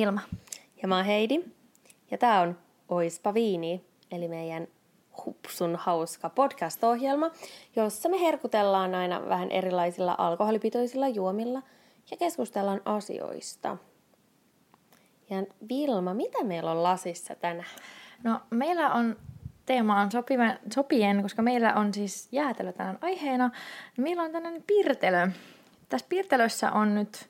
[0.00, 0.20] Vilma.
[0.82, 1.40] Ja mä oon Heidi.
[2.10, 2.58] Ja tää on
[2.88, 4.68] Oispa viini, eli meidän
[5.26, 7.30] hupsun hauska podcast-ohjelma,
[7.76, 11.62] jossa me herkutellaan aina vähän erilaisilla alkoholipitoisilla juomilla
[12.10, 13.76] ja keskustellaan asioista.
[15.30, 15.36] Ja
[15.68, 17.70] Vilma, mitä meillä on lasissa tänään?
[18.22, 19.16] No, meillä on
[19.66, 23.50] teema on sopiva, sopien, koska meillä on siis jäätelö tänään aiheena.
[23.96, 25.28] Meillä on tänään pirtelö.
[25.88, 27.28] Tässä pirtelössä on nyt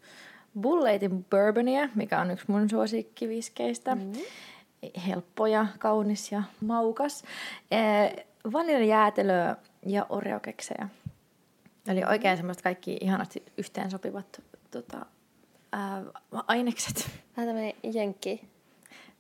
[0.61, 3.95] Bulleitin Bourbonia, mikä on yksi mun suosikkiviskeistä.
[3.95, 4.23] Mm-hmm.
[5.07, 7.25] Helppo ja kaunis ja maukas.
[7.71, 10.89] Eh, vaniljajäätelöä ja oreokeksejä.
[11.89, 15.07] Eli oikein semmoista kaikki ihanasti yhteen sopivat tota,
[15.73, 16.03] ää,
[16.33, 17.11] ainekset.
[17.37, 18.49] Vähän tämmönen jenkki.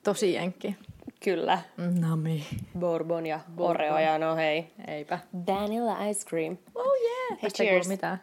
[0.02, 0.76] Tosi jenkki.
[1.24, 1.58] Kyllä.
[2.00, 2.46] Nami.
[2.78, 4.72] Bourbon ja Oreo ja no hei.
[4.86, 5.18] Eipä.
[5.46, 6.56] Vanilla ice cream.
[6.74, 7.40] Oh yeah.
[7.40, 7.88] Tästä kuulu cheers.
[7.88, 8.20] mitään.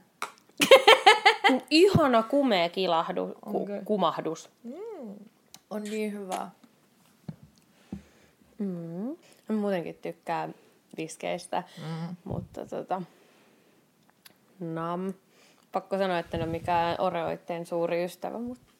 [1.70, 4.50] Ihana kumea kilahdu, ku, kumahdus.
[5.70, 6.52] On niin hyvää.
[8.58, 9.18] Mm.
[9.48, 10.56] Mä muutenkin tykkään
[10.98, 12.16] viskeistä, Mm.
[12.24, 13.02] mutta tota...
[14.60, 15.14] Nam.
[15.72, 18.74] Pakko sanoa, että en ole mikään Oreoitteen suuri ystävä, mutta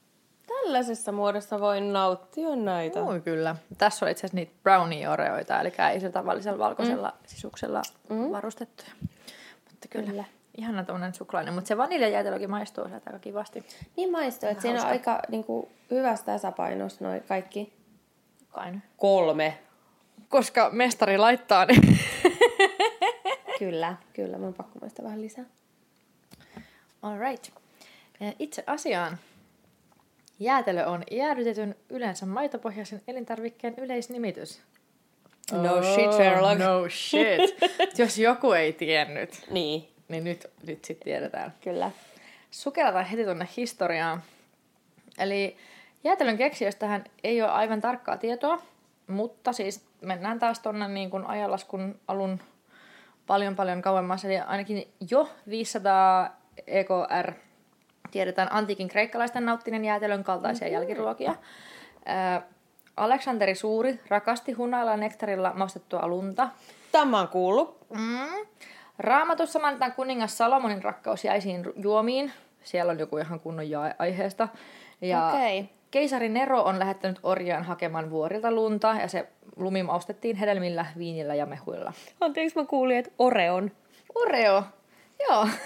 [0.48, 3.04] tällaisessa muodossa voin nauttia näitä.
[3.04, 3.56] Oi kyllä.
[3.78, 7.28] Tässä oli itse asiassa niitä brownie-oreoita, eli ei se tavallisella valkoisella mm.
[7.28, 8.32] sisuksella mm.
[8.32, 8.92] varustettuja.
[9.72, 10.08] Mutta kyllä.
[10.10, 10.24] Kyllä.
[10.58, 13.64] Ihana tuollainen suklainen, mutta se vaniljajäätelökin maistuu sieltä aika kivasti.
[13.98, 17.74] Niin maistuu, että siinä on aika niinku, hyvässä tasapainossa noin kaikki
[18.50, 18.84] Kain.
[18.98, 19.58] kolme.
[20.30, 21.82] Koska mestari laittaa, niin...
[23.60, 24.38] Kyllä, kyllä.
[24.38, 25.46] Mun on pakko maistaa vähän lisää.
[27.02, 27.48] All right.
[28.40, 29.18] Itse asiaan.
[30.40, 34.62] Jäätelö on jäädytetyn yleensä maitopohjaisen elintarvikkeen yleisnimitys.
[35.52, 36.60] No shit, Sherlock.
[36.60, 37.98] No shit.
[37.98, 41.54] Jos joku ei tiennyt, Niin, niin nyt, nyt sitten tiedetään.
[41.62, 41.92] kyllä.
[42.52, 44.24] Sukelletaan heti tuonne historiaan.
[45.18, 45.58] Eli
[46.04, 48.62] jäätelön keksijöistähän ei ole aivan tarkkaa tietoa,
[49.08, 52.40] mutta siis mennään taas tuonne niin kuin ajanlaskun alun
[53.28, 57.34] paljon paljon kauemmas, eli ainakin jo 500 EKR
[58.12, 61.36] tiedetään antiikin kreikkalaisten nauttineen jäätelön kaltaisia jälkiruokia.
[62.06, 62.42] Ää,
[62.98, 66.50] Aleksanteri Suuri rakasti hunailla nektarilla maustettua lunta.
[66.92, 67.78] Tämä on kuullut.
[67.90, 68.48] Mm.
[69.00, 72.32] Raamatussa mainitaan kuningas Salomonin rakkaus jäisiin juomiin.
[72.64, 74.48] Siellä on joku ihan kunnon jae aiheesta.
[75.02, 75.70] Ja Okei.
[75.92, 81.46] keisari Nero on lähettänyt orjaan hakemaan vuorilta lunta ja se lumi maustettiin hedelmillä, viinillä ja
[81.46, 81.94] mehuilla.
[82.22, 83.72] Anteeksi, mä kuulin, että Oreon.
[84.16, 84.64] Oreo!
[85.30, 85.48] Joo.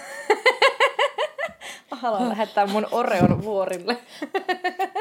[1.90, 3.96] Mä haluan lähettää mun Oreon vuorille.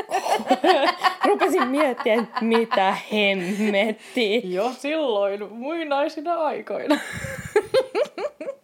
[1.27, 4.41] Rupesin miettimään, mitä hemmettiä.
[4.43, 6.97] Jo silloin muinaisina aikoina.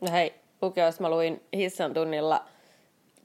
[0.01, 2.45] No hei, lukeos mä luin hissan tunnilla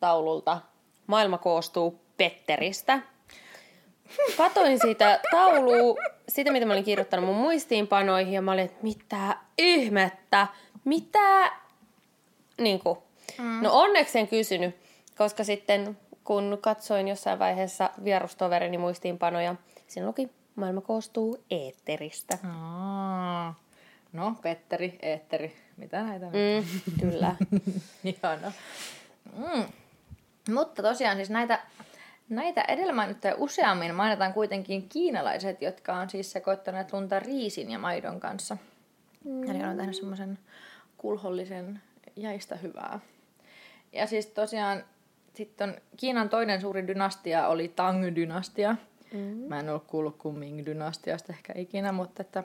[0.01, 0.61] taululta.
[1.07, 3.01] Maailma koostuu Petteristä.
[4.37, 5.97] Katoin sitä taulua,
[6.29, 10.47] sitä mitä mä olin kirjoittanut mun muistiinpanoihin ja mä olin, että mitä ihmettä,
[10.85, 11.53] mitä...
[12.61, 12.99] Niin kuin.
[13.39, 13.63] Mm.
[13.63, 14.77] No onneksi en kysynyt,
[15.19, 19.55] koska sitten kun katsoin jossain vaiheessa vierustoverini muistiinpanoja,
[19.87, 22.39] siinä luki, maailma koostuu eetteristä.
[22.57, 23.55] Aa.
[24.13, 27.37] No, Petteri, Eetteri, mitä näitä Mm, kyllä.
[28.05, 28.53] Ihana.
[29.37, 29.65] Mm.
[30.55, 31.61] Mutta tosiaan siis näitä,
[32.29, 38.21] näitä edellä mainittuja useammin mainitaan kuitenkin kiinalaiset, jotka on siis sekoittaneet lunta riisin ja maidon
[38.21, 38.57] kanssa.
[39.25, 39.51] Mm.
[39.51, 40.39] Eli on tehnyt semmoisen
[40.99, 41.83] kulhollisen
[42.17, 43.01] jäistä hyvää.
[43.93, 44.85] Ja siis tosiaan
[45.35, 48.77] sitten Kiinan toinen suuri dynastia oli Tang-dynastia.
[49.13, 49.19] Mm.
[49.49, 52.45] Mä en ole kuullut Kuming-dynastiasta ehkä ikinä, mutta että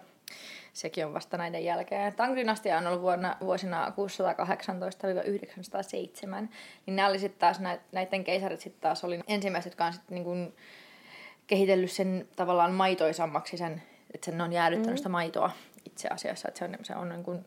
[0.74, 2.14] sekin on vasta näiden jälkeen.
[2.14, 3.92] Tang-dynastia on ollut vuonna, vuosina 618-907.
[6.86, 7.60] Niin nämä oli sitten taas,
[7.92, 10.56] näiden keisarit sitten taas oli ensimmäiset, jotka on sitten niin kuin
[11.48, 14.98] kehitellyt sen tavallaan maitoisammaksi sen, että sen on jäädyttänyt mm.
[14.98, 15.52] sitä maitoa
[15.86, 16.48] itse asiassa.
[16.48, 17.46] Että se on, se on niin kuin,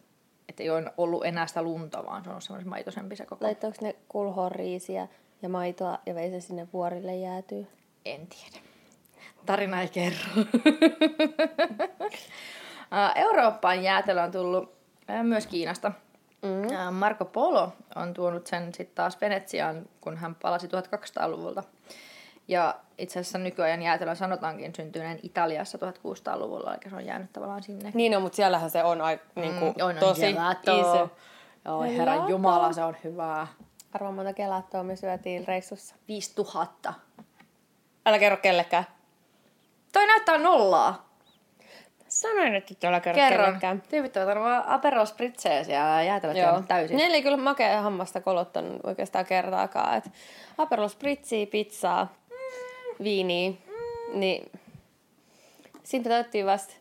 [0.48, 3.44] että ei ole ollut enää sitä lunta, vaan se on ollut semmoinen maitoisempi se koko.
[3.44, 5.08] Laittaako ne kulhoon riisiä
[5.42, 7.66] ja maitoa ja vei se sinne vuorille jäätyy?
[8.04, 8.64] En tiedä.
[9.46, 10.18] Tarina ei kerro.
[12.90, 14.72] Ää, Eurooppaan jäätelö on tullut
[15.08, 15.92] ää, myös Kiinasta.
[16.42, 16.74] Mm.
[16.76, 21.62] Ää, Marco Polo on tuonut sen sitten taas Venetsiaan, kun hän palasi 1200-luvulta.
[22.48, 27.90] Ja itse asiassa nykyajan jäätelö sanotaankin syntyneen Italiassa 1600-luvulla, eli se on jäänyt tavallaan sinne.
[27.94, 30.80] Niin no, mutta siellähän se on aika niinku, Mm, on, on tosi gelato.
[30.80, 31.10] iso.
[31.64, 33.46] Joo, herran jumala, se on hyvää.
[33.92, 35.94] Arvaa monta gelattoa me syötiin reissussa.
[36.08, 36.94] 5000.
[38.06, 38.84] Älä kerro kellekään.
[39.92, 41.09] Toi näyttää nollaa.
[42.20, 43.46] Sanoin, että et älä kerro Kerron.
[43.46, 43.82] kellekään.
[43.88, 46.96] Tyypit ovat varmaan Aperol Spritzejä siellä ja jäätelöt jäänyt täysin.
[46.96, 49.98] Neillä ei kyllä makea hammasta kolottanut oikeastaan kertaakaan.
[49.98, 50.04] Et
[50.58, 52.14] Aperol Spritziä, pizzaa.
[53.02, 53.52] viiniä,
[54.12, 54.50] niin
[55.82, 56.74] siitä täyttiin vasta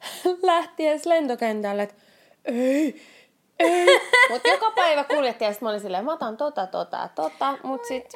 [0.42, 1.94] lähties lentokentälle, että
[2.44, 3.02] ei,
[3.58, 3.86] ei.
[4.30, 7.84] Mut joka päivä kuljetti ja sit mä olin silleen, mä otan tota, tota, tota, mut
[7.84, 8.12] sit,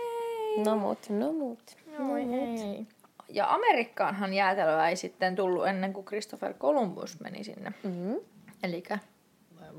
[0.64, 1.76] no mut, no mut.
[2.12, 2.86] Oi, ei.
[3.30, 7.72] Ja Amerikkaanhan jäätelöä ei sitten tullut ennen kuin Christopher Columbus meni sinne.
[7.82, 8.16] Mm-hmm.
[8.62, 8.82] Eli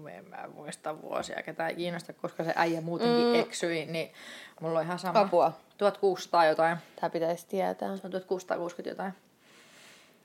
[0.09, 3.35] en mä muista vuosia, ketä ei kiinnosta, koska se äijä muutenkin mm.
[3.35, 4.11] eksyi, niin
[4.61, 5.19] mulla on ihan sama.
[5.19, 5.53] Apua.
[5.77, 6.77] 1600 jotain.
[7.01, 7.97] Tää pitäisi tietää.
[7.97, 9.13] Se on 1660 jotain.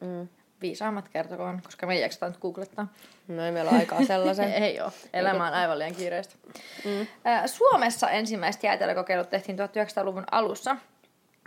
[0.00, 0.28] Mm.
[0.60, 2.88] Viisaammat kertokoon, koska me ei jaksetaan nyt googlettaa.
[3.28, 4.52] No ei meillä ole aikaa sellaisen.
[4.64, 4.92] ei ole.
[5.12, 6.34] Elämä on aivan liian kiireistä.
[6.84, 7.06] Mm.
[7.46, 10.76] Suomessa ensimmäiset jäätelökokeilut tehtiin 1900-luvun alussa.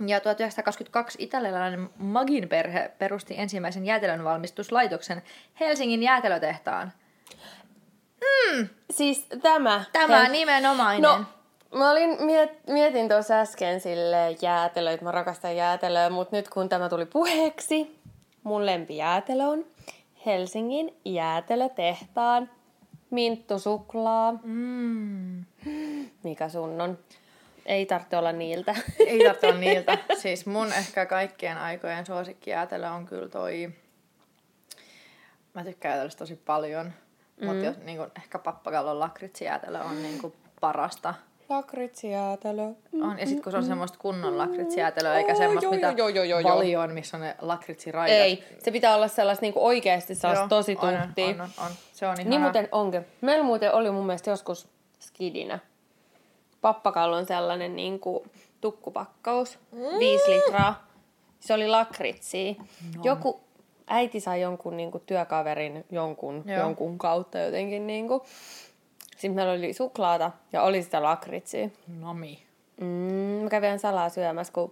[0.08, 5.22] Ja 1922 italialainen Magin perhe perusti ensimmäisen jäätelön valmistuslaitoksen
[5.60, 6.92] Helsingin jäätelötehtaan.
[8.22, 8.70] Mm.
[8.92, 9.84] Siis tämä.
[9.92, 11.02] Tämä Hel- nimenomainen.
[11.02, 11.24] No,
[11.76, 16.70] mä olin, miet, mietin tuossa äsken sille jäätelöä, että mä rakastan jäätelöä, mutta nyt kun
[16.70, 18.00] tämä tuli puheeksi,
[18.44, 19.66] mun lempijäätelö on
[20.26, 22.50] Helsingin jäätelötehtaan
[23.10, 24.34] minttusuklaa.
[24.44, 25.46] Mm.
[26.24, 26.98] Mikä sun on?
[27.70, 28.76] Ei tarvitse olla niiltä.
[29.00, 29.98] Ei tarvitse olla niiltä.
[30.18, 33.70] Siis mun ehkä kaikkien aikojen suosikkijäätelö on kyllä toi...
[35.54, 36.94] Mä tykkään jäätelöstä tosi paljon.
[37.42, 37.48] Mm.
[37.48, 41.14] Mutta jos niin kun, ehkä pappakallon lakritsijäätelö on niin kun, parasta.
[41.50, 42.64] Lakritsijäätelö.
[43.02, 46.24] On, ja sitten kun se on semmoista kunnon lakritsijäätelöä, eikä semmoista joo, mitä joo, joo,
[46.24, 48.18] joo, valioon, missä on ne lakritsiraidat.
[48.18, 51.26] Ei, se pitää olla sellaista niinku oikeasti sellaista Joo, tosi on, tuhtia.
[51.28, 51.72] on, on, on.
[51.94, 52.30] Se on ihana.
[52.30, 53.06] Niin muuten onkin.
[53.22, 54.68] Meillä muuten oli mun mielestä joskus
[55.00, 55.60] skidinä.
[56.62, 60.00] Pappakallon sellainen niin kuin tukkupakkaus, mm.
[60.00, 60.88] viisi litraa.
[61.40, 62.58] Se oli lakritsi.
[62.96, 63.02] No.
[63.04, 63.40] Joku
[63.88, 66.60] äiti sai jonkun niin kuin, työkaverin jonkun, Joo.
[66.60, 67.88] jonkun kautta jotenkin.
[67.88, 68.22] Niin kuin.
[69.12, 71.70] Sitten meillä oli suklaata ja oli sitä lakritsia.
[72.00, 72.44] Nami.
[72.82, 72.88] Mm,
[73.44, 74.72] mä kävin salaa syömässä, kun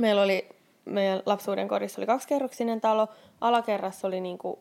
[0.00, 0.48] meillä oli,
[0.84, 3.08] meidän lapsuuden kodissa oli kaksikerroksinen talo.
[3.40, 4.58] Alakerrassa oli niinku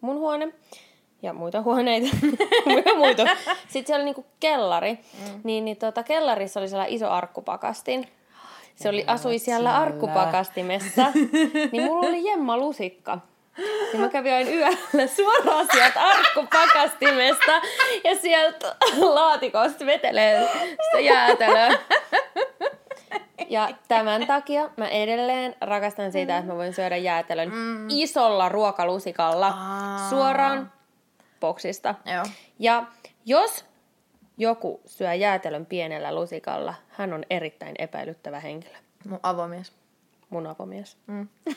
[0.00, 0.52] mun huone
[1.22, 2.16] ja muita huoneita.
[2.86, 3.26] ja muita.
[3.68, 4.92] Sitten siellä oli niinku kellari.
[4.92, 5.40] Mm.
[5.44, 8.08] Niin, niin tota, kellarissa oli sellainen iso arkkupakastin.
[8.74, 11.12] Se oli, asui siellä arkkupakastimessa.
[11.72, 13.18] niin mulla oli Jemma lusikka.
[13.92, 17.52] Ja mä kävin aina yöllä suoraan sieltä arkkupakastimesta
[18.04, 20.48] ja sieltä laatikosta vetelee
[20.84, 21.78] sitä jäätelöä.
[23.48, 27.86] Ja tämän takia mä edelleen rakastan sitä, että mä voin syödä jäätelön mm.
[27.88, 30.10] isolla ruokalusikalla Aa.
[30.10, 30.72] suoraan
[31.46, 31.94] boksista.
[32.14, 32.24] Joo.
[32.58, 32.86] Ja
[33.24, 33.64] jos
[34.38, 38.74] joku syö jäätelön pienellä lusikalla, hän on erittäin epäilyttävä henkilö.
[39.08, 39.72] Mun avomies.
[40.30, 40.96] Mun avomies.
[41.06, 41.28] Mm.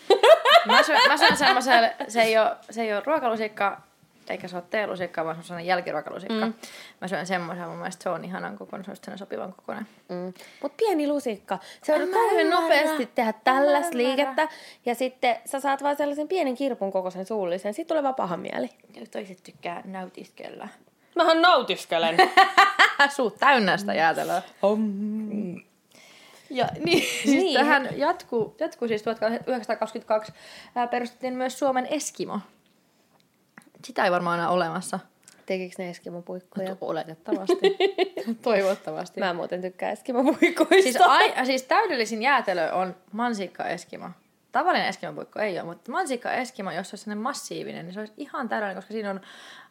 [0.67, 1.17] Mä syön, mä
[1.61, 3.81] syön se ei ole, se ei ole ruokalusikka,
[4.29, 6.45] eikä se ole teelusikka, vaan semmoinen jälkiruokalusikka.
[6.45, 6.53] Mm.
[7.01, 9.87] Mä syön semmoisen, mun mielestä se on ihanan kokoinen, se on sitten sopivan kokoinen.
[10.09, 10.33] Mm.
[10.61, 11.59] Mutta pieni lusikka.
[11.83, 14.47] Se on kauhean nopeasti tehdä tällaista liikettä.
[14.85, 17.73] Ja sitten sä saat vaan sellaisen pienen kirpun kokoisen suullisen.
[17.73, 18.69] Sitten tulee vaan paha mieli.
[18.95, 20.67] Ja toiset tykkää nautiskella.
[21.15, 22.17] Mähän nautiskelen.
[23.15, 24.41] Suut täynnä sitä jäätelöä.
[26.49, 27.59] Ja niin, siis Niin.
[27.59, 30.33] tähän jatkuu, jatkuu siis 1922
[30.75, 32.39] ää, perustettiin myös Suomen Eskimo.
[33.85, 34.99] Sitä ei varmaan enää olemassa.
[35.45, 36.75] Tekikö ne eskimopuikkoja?
[36.81, 37.77] Oletettavasti.
[38.41, 39.19] Toivottavasti.
[39.19, 40.83] Mä muuten tykkään eskimopuikoista.
[40.83, 44.09] Siis, ai, siis täydellisin jäätelö on mansikka Eskimo.
[44.51, 48.13] Tavallinen Eskimo-puikko ei ole, mutta mansikka Eskimo, jos se olisi sellainen massiivinen, niin se olisi
[48.17, 49.21] ihan täydellinen, koska siinä on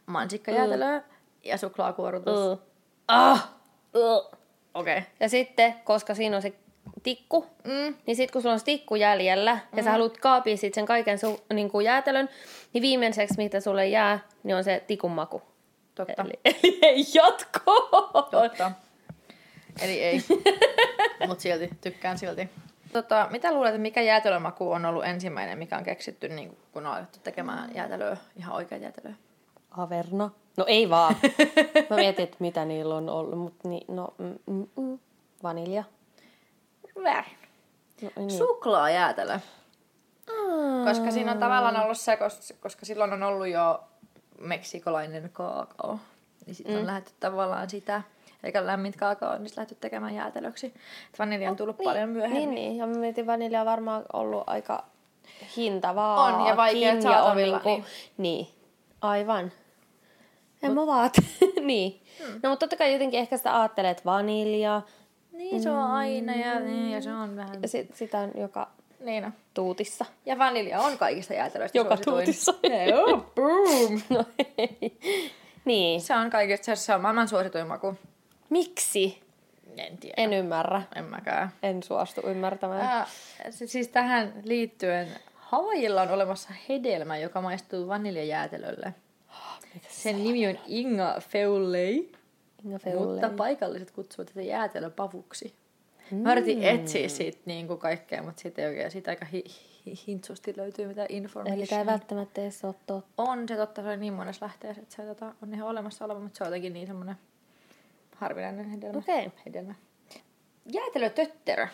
[0.06, 1.02] mansikkajäätelöä
[1.44, 2.58] ja suklaakuorutus.
[2.58, 2.64] Mm.
[3.08, 3.52] Ah!
[3.94, 4.32] Ugh.
[4.75, 4.98] Okei.
[4.98, 5.10] Okay.
[5.20, 6.54] Ja sitten, koska siinä on se
[7.02, 7.95] tikku, Mm.
[8.07, 11.19] niin sitten kun sulla on se tikku jäljellä ja sä haluat kaapia sit sen kaiken
[11.19, 12.28] su, niin kuin jäätelön,
[12.73, 15.43] niin viimeiseksi mitä sulle jää, niin on se tikun maku.
[15.95, 16.23] Totta.
[16.23, 17.88] Eli, eli ei jatko.
[18.31, 18.73] Totta.
[19.83, 20.25] Eli ei.
[21.28, 22.49] Mutta silti, tykkään silti.
[22.93, 26.93] Tota, mitä luulet, että mikä jäätelömaku on ollut ensimmäinen, mikä on keksitty, niin kun on
[26.93, 29.14] alettu tekemään jäätelöä, ihan oikea jäätelöä?
[29.71, 30.31] Averna.
[30.57, 31.16] No ei vaan.
[31.90, 34.99] Mä mietin, että mitä niillä on ollut, mutta ni, no, mm, mm, mm.
[35.43, 35.85] vanilja.
[37.04, 37.38] Väärin.
[38.02, 38.30] No, niin.
[38.30, 39.38] Suklaajäätelö.
[40.26, 40.84] Mm.
[40.84, 43.80] Koska siinä on tavallaan ollut se, kos- koska silloin on ollut jo
[44.40, 45.98] meksikolainen kaakao.
[46.46, 46.80] Niin sitten mm.
[46.80, 48.02] on lähdetty tavallaan sitä,
[48.44, 50.66] eikä lämmintä kaakaoa, niin lähdetty tekemään jäätelöksi.
[51.12, 52.40] Et vanilja on tullut paljon myöhemmin.
[52.40, 52.76] Niin, niin.
[52.76, 54.84] Ja mä mietin, vanilja on varmaan ollut aika
[55.56, 56.24] hintavaa.
[56.24, 57.84] On, ja vaikeat saatavilla, niin.
[58.16, 58.48] niin.
[59.00, 59.52] Aivan.
[60.62, 61.16] En mä vaat.
[61.60, 62.02] niin.
[62.18, 62.40] Hmm.
[62.42, 64.82] No mutta totta kai jotenkin ehkä sitä ajattelee, että vanilja.
[65.37, 67.62] Niin, se on aina ja, niin, ja se on vähän...
[67.62, 68.69] Ja sit, sitä on joka
[69.00, 69.33] Niin on.
[69.55, 70.05] tuutissa.
[70.26, 72.16] Ja vanilja on kaikista jäätelöistä Joka suosituin.
[72.16, 72.55] tuutissa.
[72.90, 74.00] Joo, boom!
[74.11, 74.25] No
[74.59, 74.99] ei.
[75.64, 76.00] Niin.
[76.00, 77.95] Se on kaikista, se on maailman suosituin maku.
[78.50, 79.21] Miksi?
[79.76, 80.14] En tiedä.
[80.16, 80.83] En ymmärrä.
[80.95, 81.50] En mäkään.
[81.62, 82.81] En suostu ymmärtämään.
[82.81, 83.07] Ää,
[83.50, 88.95] se- siis tähän liittyen Havaijilla on olemassa hedelmä, joka maistuu vaniljajäätelölle.
[89.88, 92.12] Sen nimi on Inga Feulei,
[92.78, 93.06] Feulei.
[93.06, 95.54] mutta paikalliset kutsuvat sitä jäätelöpavuksi.
[96.11, 99.44] Mä yritin etsiä siitä niin kuin kaikkea, mutta siitä ei oikein, siitä aika hi-
[99.87, 101.58] hi- hintsusti löytyy mitään information.
[101.58, 103.23] Eli tämä ei välttämättä edes ole totta.
[103.23, 106.20] On se totta, se oli niin monessa lähteessä, että se tota, on ihan olemassa oleva,
[106.20, 107.16] mutta se on jotenkin niin semmoinen
[108.16, 108.99] harvinainen hedelmä.
[108.99, 109.32] Okei.
[109.46, 109.75] hedelmä.
[110.73, 111.66] Jäätelötötterö.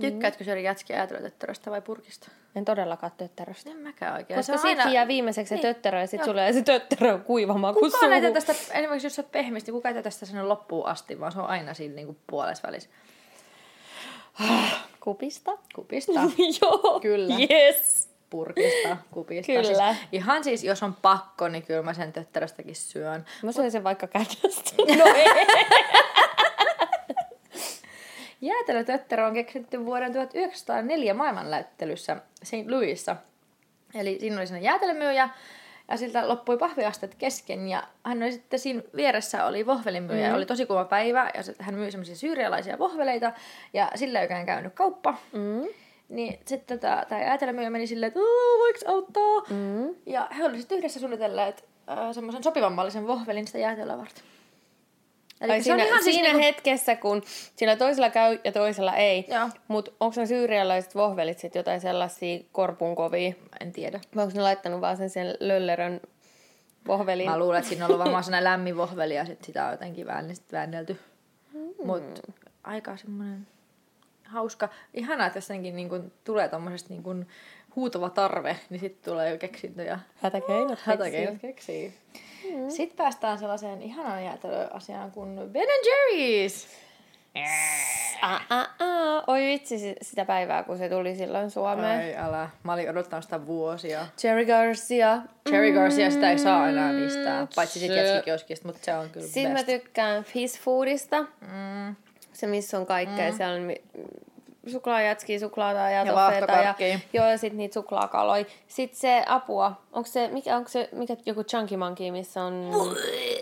[0.00, 2.30] Tykkäätkö syödä jätskiä jäätelötötteröstä vai purkista?
[2.58, 3.70] En todellakaan tötteröstä.
[3.70, 4.38] En mäkään oikein.
[4.38, 5.62] Koska on siitä jää viimeiseksi se Niin.
[5.62, 6.26] tötterö ja sit Joo.
[6.26, 9.96] sulle jää se tötterö kuivamaan kuin Kukaan ei tästä, esimerkiksi jos sä oot pehmisti, kukaan
[9.96, 12.90] ei tästä sinne loppuun asti, vaan se on aina siinä niinku puolessa välissä.
[15.00, 15.58] Kupista?
[15.74, 16.12] Kupista,
[16.62, 17.00] Joo.
[17.00, 17.34] Kyllä.
[17.50, 18.08] Yes.
[18.30, 19.52] purkista, kupista.
[19.52, 19.94] Kyllä.
[19.94, 23.24] Siis ihan siis, jos on pakko, niin kyllä mä sen tötteröstäkin syön.
[23.42, 24.70] Mä syön sen vaikka kädestä.
[24.98, 25.26] No ei.
[28.40, 32.54] Jäätelötötterö on keksitty vuoden 1904 maailmanläyttelyssä St.
[32.68, 33.16] Louisissa.
[33.94, 35.28] Eli siinä oli sellainen jäätelömyyjä,
[35.88, 40.34] ja siltä loppui pahviastet kesken, ja hän oli sitten siinä vieressä oli vohvelimyyjä, mm.
[40.34, 43.32] oli tosi kuuma päivä, ja hän myi semmoisia syyrialaisia vohveleita,
[43.72, 45.14] ja sillä ei käynyt kauppa.
[45.32, 45.68] Mm.
[46.08, 49.40] Niin sitten tämä, tämä jäätelömyyjä meni silleen, että "Oo, voiko auttaa?
[49.50, 49.94] Mm.
[50.06, 54.24] Ja he olivat sitten yhdessä suunnitelleet äh, semmoisen sopivanmallisen vohvelin sitä jäätelöä varten.
[55.40, 57.22] Eli Ai se on siinä, ihan siis siinä niinku- hetkessä, kun
[57.56, 59.26] sillä toisella käy ja toisella ei.
[59.68, 63.32] Mutta onko ne syyrialaiset vohvelit sit jotain sellaisia korpunkovia?
[63.60, 64.00] En tiedä.
[64.16, 66.00] Vai onko ne laittanut vaan sen, sen löllerön
[66.86, 67.30] vohvelin?
[67.30, 70.06] Mä luulen, että siinä on ollut varmaan sellainen lämmin vohveli ja sit sitä on jotenkin
[70.06, 70.42] väännelty.
[70.52, 70.98] väännelty.
[71.54, 71.86] Mm.
[71.86, 72.20] Mut
[72.64, 73.46] aika semmoinen
[74.24, 74.68] hauska.
[74.94, 77.26] Ihanaa, että jos jotenkin niin kun tulee tommosesta niin kun
[77.76, 79.98] huutava tarve, niin sitten tulee jo keksintöjä.
[80.22, 81.94] Hätäkeinot Hätäkeinot keksii.
[82.56, 82.70] Mm.
[82.70, 86.66] Sitten päästään sellaiseen ihanaan jäätelöasiaan kuin Ben Jerry's.
[88.22, 89.24] Ah, ah, ah.
[89.26, 92.00] Oi vitsi si- sitä päivää, kun se tuli silloin Suomeen.
[92.00, 92.50] Ai älä.
[92.62, 94.06] Mä olin odottanut sitä vuosia.
[94.18, 95.18] Cherry Garcia.
[95.48, 97.48] Cherry Garcia sitä ei saa enää mistään.
[97.54, 97.96] Paitsi sit Mm.
[97.96, 99.66] jätskikioskista, mutta se on kyllä Sitten mä best.
[99.66, 101.22] tykkään Fish Foodista.
[101.22, 101.94] Mm.
[102.32, 103.30] Se, missä on kaikkea.
[103.30, 103.36] Mm.
[103.36, 103.74] Siellä on
[104.70, 106.74] suklaajätskiä, suklaata ja, Ja toffeeta ja,
[107.12, 108.44] joo, ja sitten niitä suklaakaloja.
[108.68, 109.82] Sitten se apua.
[109.92, 112.70] Onko se, mikä, onko se mikä, joku chunky monkey, missä on...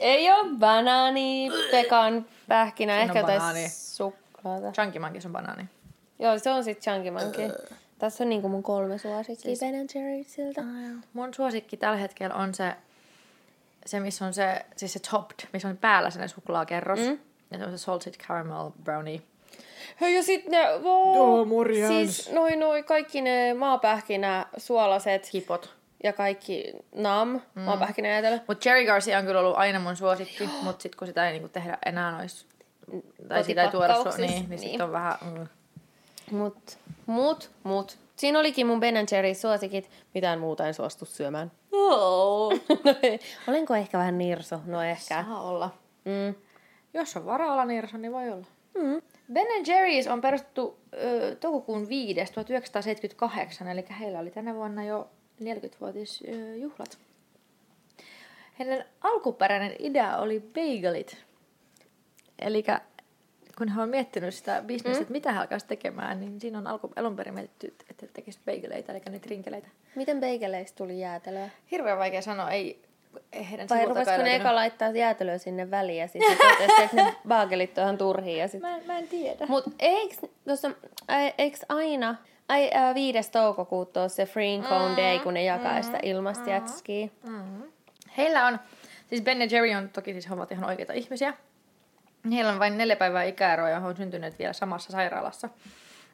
[0.01, 4.73] ei ole banaani, pekan, pähkinä, Siinä ehkä jotain suklaata.
[4.73, 5.65] Chunky Monkey on banaani.
[6.19, 7.51] Joo, se on sitten chunky monkey.
[7.99, 9.61] Tässä on niinku mun kolme suosikkia siis...
[9.61, 10.63] Ben Jerrysiltä.
[11.13, 12.73] Mun suosikki tällä hetkellä on se,
[13.87, 16.99] se missä on se, siis se topped, missä on päällä sellainen suklaakerros.
[16.99, 17.19] Mm.
[17.51, 19.23] Ja se on se salted caramel brownie.
[20.01, 22.17] Ja sit ne, wow, Joo, morjens.
[22.17, 25.75] siis noin noi kaikki ne maapähkinä, suolaset Hipot.
[26.05, 27.63] ja kaikki nam, mm.
[27.63, 28.39] maapähkinä jäätelö.
[28.49, 31.49] Mutta Cherry Garcia on kyllä ollut aina mun suosikki, mutta sitten kun sitä ei niinku
[31.49, 32.47] tehdä enää nois,
[33.29, 34.59] tai sitä ei tuoda su- Kotipakkauksissa, niin, niin, niin.
[34.61, 35.15] sitten on vähän...
[35.21, 35.47] Mm.
[36.31, 37.99] Mut, mut, mut.
[38.17, 39.91] Siinä olikin mun Ben Jerry suosikit.
[40.15, 41.53] Mitään muuta en suostu syömään.
[41.73, 42.53] Oh.
[42.85, 42.95] no.
[43.49, 44.61] Olenko ehkä vähän nirso?
[44.67, 45.25] No ehkä.
[45.25, 45.71] Saa olla.
[46.05, 46.35] Mm.
[46.95, 48.47] Jos on varaa olla nirso, niin voi olla.
[48.75, 49.03] Mm.
[49.33, 52.15] Ben Jerry's on perustettu ö, toukokuun 5.
[52.15, 55.11] 1978, eli heillä oli tänä vuonna jo
[55.43, 56.99] 40-vuotisjuhlat.
[58.59, 61.25] Heidän alkuperäinen idea oli bagelit.
[62.39, 62.65] Eli
[63.59, 65.03] kun he on miettinyt sitä bisnestä, mm.
[65.03, 68.45] että mitä he alkaisivat tekemään, niin siinä on alku, alun perin mietitty, että he tekisivät
[68.45, 69.69] bageleita, eli niitä rinkeleitä.
[69.95, 71.51] Miten beigeleistä tuli jäätelöä?
[71.71, 72.83] Hirveän vaikea sanoa, ei
[73.51, 77.79] heidän Vai rupesiko ne eka laittaa jäätelöä sinne väliin ja sitten totesi, että ne baagelit
[77.79, 78.37] on ihan turhia.
[78.37, 78.61] Ja sit...
[78.61, 79.47] Mä, en- mä en tiedä.
[79.49, 80.71] Mut eiks, tossa,
[81.11, 82.15] ä, eiks aina,
[82.49, 83.31] ai, ä, 5.
[83.31, 87.09] toukokuuta on se Free Cone Day, kun ne jakaa sitä ilmasta jätskiä.
[88.17, 88.61] Heillä on,
[89.07, 91.35] siis Ben ja Jerry on toki siis he ovat ihan oikeita ihmisiä.
[92.33, 95.49] Heillä on vain neljä päivää ikäeroa ja he on syntyneet vielä samassa sairaalassa.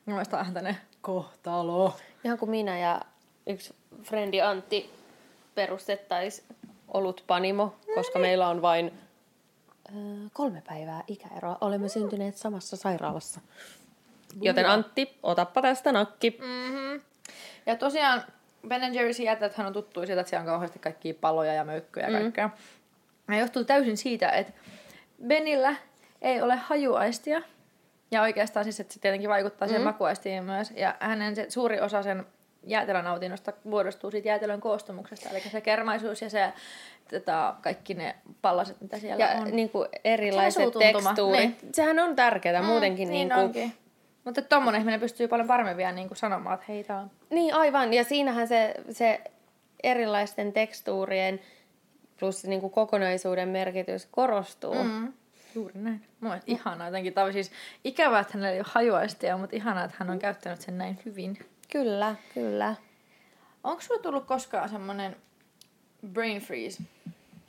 [0.06, 1.96] Mielestäni vähän tänne kohtalo.
[2.24, 3.00] Ihan kuin minä ja
[3.46, 4.90] yksi frendi Antti
[5.54, 6.44] perustettais
[6.94, 8.92] olut panimo, koska meillä on vain
[9.88, 9.92] ö,
[10.32, 11.58] kolme päivää ikäeroa.
[11.60, 13.40] Olemme syntyneet samassa sairaalassa.
[14.40, 16.38] Joten Antti, otappa tästä nakki.
[16.40, 17.00] Mm-hmm.
[17.66, 18.22] Ja tosiaan
[18.68, 22.20] Ben Jerry's jätethän on tuttu siitä, että siellä on kauheasti kaikkia paloja ja möykkyjä ja
[22.20, 22.50] kaikkea.
[23.28, 24.52] Ja johtuu täysin siitä, että
[25.26, 25.74] Benillä
[26.22, 27.42] ei ole hajuaistia.
[28.10, 30.70] Ja oikeastaan siis, että se tietenkin vaikuttaa siihen makuaistiin myös.
[30.76, 32.26] Ja hänen se, suuri osa sen
[32.66, 35.28] jäätelönautinnosta muodostuu siitä jäätelön koostumuksesta.
[35.28, 36.52] Eli se kermaisuus ja se
[37.10, 39.50] tota, kaikki ne pallaset, mitä siellä Ja on.
[39.56, 41.40] niin kuin erilaiset tekstuurit.
[41.40, 41.56] niin.
[41.72, 43.08] Sehän on tärkeää muutenkin.
[43.08, 43.72] niin niin kuin, onkin.
[44.24, 47.54] Mutta tommonen ihminen pystyy paljon paremmin vielä niin kuin sanomaan, että hei, tää on Niin,
[47.54, 47.92] aivan.
[47.94, 49.20] Ja siinähän se, se
[49.82, 51.40] erilaisten tekstuurien
[52.20, 54.74] plus niin kuin kokonaisuuden merkitys korostuu.
[54.84, 55.12] Mm.
[55.54, 56.02] Juuri näin.
[56.20, 57.14] Mun mielestä ihanaa jotenkin.
[57.14, 57.52] Tämä siis
[57.84, 61.38] ikävää, että hänellä ei ole hajuaistia, mutta ihanaa, että hän on käyttänyt sen näin hyvin.
[61.72, 62.74] Kyllä, kyllä.
[63.64, 65.16] Onko sulla tullut koskaan semmonen
[66.12, 66.82] brain freeze?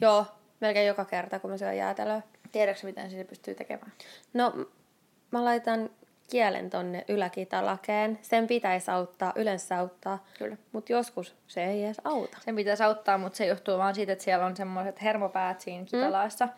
[0.01, 0.25] Joo,
[0.60, 2.22] melkein joka kerta, kun mä syön jäätelöä.
[2.51, 3.92] Tiedätkö miten se pystyy tekemään?
[4.34, 4.53] No,
[5.32, 5.89] mä laitan
[6.30, 8.20] kielen tonne yläkitalakeen.
[8.22, 10.25] Sen pitäisi auttaa, yleensä auttaa.
[10.38, 10.58] Kyllä.
[10.72, 12.38] Mutta joskus se ei edes auta.
[12.42, 16.46] Sen pitäisi auttaa, mutta se johtuu vaan siitä, että siellä on semmoiset hermopäät siinä kitalaassa.
[16.46, 16.51] Mm.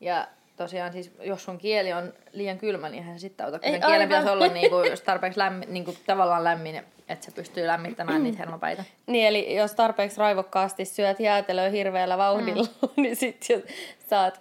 [0.00, 0.28] Ja
[0.62, 3.58] tosiaan siis, jos sun kieli on liian kylmä, niin eihän se sitten auta.
[3.62, 6.76] Ei, kielen pitäisi olla niinku, jos tarpeeksi lämmin, niinku, tavallaan lämmin,
[7.08, 8.84] että se pystyy lämmittämään niitä hermopäitä.
[9.06, 12.88] Niin, eli jos tarpeeksi raivokkaasti syöt jäätelöä hirveällä vauhdilla, mm.
[13.02, 13.62] niin sit jos
[14.10, 14.40] saat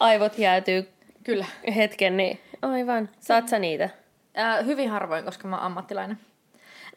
[0.00, 0.88] aivot jäätyy
[1.24, 1.46] Kyllä.
[1.76, 3.90] hetken, niin aivan, saat sä niitä?
[4.38, 6.18] Äh, hyvin harvoin, koska mä oon ammattilainen.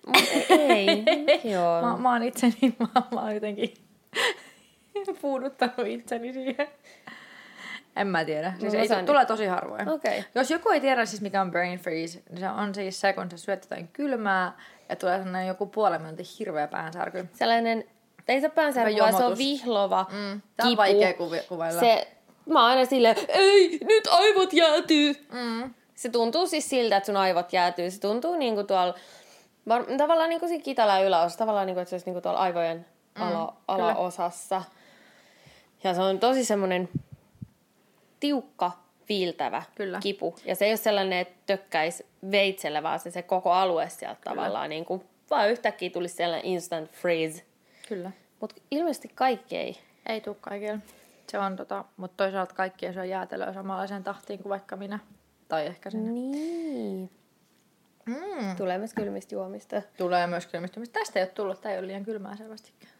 [0.08, 1.04] Mut ei,
[1.54, 1.82] joo.
[1.82, 3.74] Mä, mä oon itseni, mä, mä oon jotenkin
[5.22, 6.68] puuduttanut itseni siihen.
[7.96, 8.54] En mä tiedä.
[8.60, 9.90] Siis No, ei, mä saan- tulee tosi harvoin.
[9.90, 10.24] Okay.
[10.36, 13.32] Jos joku ei tiedä siis mikä on brain freeze, niin se on siis se, kun
[13.32, 14.52] sä syöt jotain kylmää
[14.90, 17.26] ja tulee sellainen joku puolen minuutin hirveä päänsärky.
[17.34, 17.84] Sellainen,
[18.28, 21.80] ei se päänsärky, vaan se on vihlova Mm, tää on vaikea kuvi- kuvailla.
[21.80, 22.08] Se,
[22.50, 25.14] mä oon aina silleen, ei, nyt aivot jäätyy.
[25.32, 25.74] Mm.
[25.96, 27.92] Se tuntuu siis siltä, että sun aivot jäätyy.
[27.92, 28.94] Se tuntuu niinku tuolla,
[29.68, 32.86] var, tavallaan niinku siinä kitala yläosassa, tavallaan niinku, että se olisi niinku tuolla aivojen
[33.16, 33.48] ala, kyllä.
[33.68, 34.62] alaosassa.
[35.84, 36.90] Ja se on tosi semmoinen
[38.24, 38.72] tiukka,
[39.10, 40.00] viiltävä Kyllä.
[40.00, 40.36] kipu.
[40.46, 44.70] Ja se ei ole sellainen, että tökkäisi veitsellä, vaan se, se koko alue sieltä tavallaan
[44.70, 47.44] niinku, vaan yhtäkkiä tulisi sellainen instant freeze.
[47.88, 48.12] Kyllä.
[48.40, 49.78] Mutta ilmeisesti kaikki ei.
[50.06, 50.80] Ei tuu kaikille.
[51.30, 55.00] Se on tota, mutta toisaalta kaikki ei syö jäätelöä samanlaiseen tahtiin kuin vaikka minä.
[55.48, 56.12] Tai ehkä sinä.
[56.12, 57.10] Niin.
[58.06, 58.56] Mm.
[58.58, 59.82] Tulee myös kylmistä juomista.
[59.98, 61.00] Tulee myös kylmistymistä.
[61.00, 62.94] Tästä ei ole tullut, tämä ei ole liian kylmää selvästikään.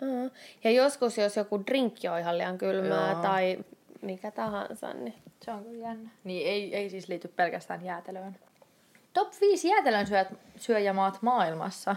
[0.00, 0.30] Mm.
[0.64, 3.22] Ja joskus, jos joku drinkki on ihan liian kylmää Joo.
[3.22, 3.58] tai
[4.02, 6.10] mikä tahansa, niin Se on kyllä jännä.
[6.24, 8.36] Niin ei, ei siis liity pelkästään jäätelöön.
[9.12, 11.96] Top 5 jäätelön syöt, syöjämaat maailmassa.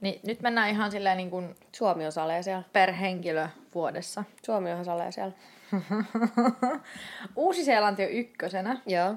[0.00, 2.62] Niin nyt mennään ihan silleen niin kuin Suomi on salee siellä.
[2.72, 4.24] per henkilö vuodessa.
[4.46, 5.32] Suomi on salee siellä.
[7.36, 8.80] Uusi-Seelanti on ykkösenä.
[8.86, 9.14] Joo.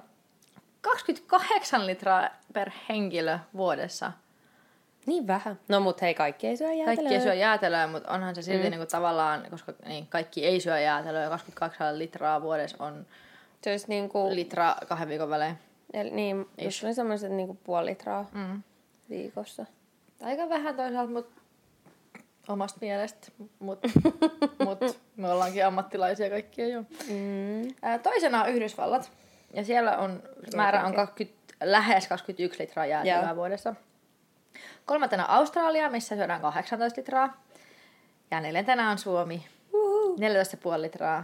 [0.82, 4.12] 28 litraa per henkilö vuodessa.
[5.06, 5.60] Niin vähän.
[5.68, 6.96] No mut hei, kaikki ei syö jäätelöä.
[6.96, 8.70] Kaikki ei syö jäätelöä, mutta onhan se silti mm.
[8.70, 11.30] niin kuin tavallaan, koska niin, kaikki ei syö jäätelöä.
[11.30, 13.06] 28 litraa vuodessa on
[13.62, 14.30] Se olisi niinku...
[14.36, 15.56] litra kahden viikon välein.
[15.94, 18.64] Eli, niin, jos oli semmoiset niinku puoli litraa Mm.
[19.10, 19.66] viikossa.
[20.24, 21.42] Aika vähän toisaalta, mutta
[22.48, 23.28] omasta mielestä.
[23.60, 23.90] Mutta
[24.66, 26.82] mut, me ollaankin ammattilaisia kaikkia jo.
[27.10, 27.76] Mm.
[27.82, 29.12] Ää, toisena on Yhdysvallat.
[29.54, 30.24] Ja siellä on,
[30.56, 33.76] määrä on 20, lähes 21 litraa jäätelöä vuodessa.
[34.86, 37.42] Kolmantena Australia, missä syödään 18 litraa.
[38.32, 39.46] Ja neljäntenä on Suomi,
[40.74, 41.24] 14,5 litraa.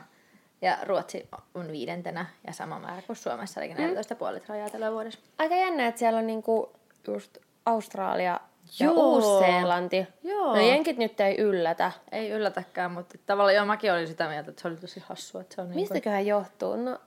[0.62, 5.20] Ja Ruotsi on viidentenä ja sama määrä kuin Suomessa, eli 14,5 litraa jäätelöä vuodessa.
[5.38, 6.74] Aika jännä, että siellä on niinku
[7.08, 8.40] just Australia
[8.80, 8.94] ja Joo.
[8.94, 10.08] Uusi-Seelanti.
[10.24, 10.56] Joo.
[10.56, 11.92] No jenkit nyt ei yllätä.
[12.12, 15.42] Ei yllätäkään, mutta tavallaan joo, mäkin olin sitä mieltä, että se oli tosi hassua.
[15.42, 16.76] Että se on niin kuin, Mistäköhän johtuu?
[16.76, 17.00] No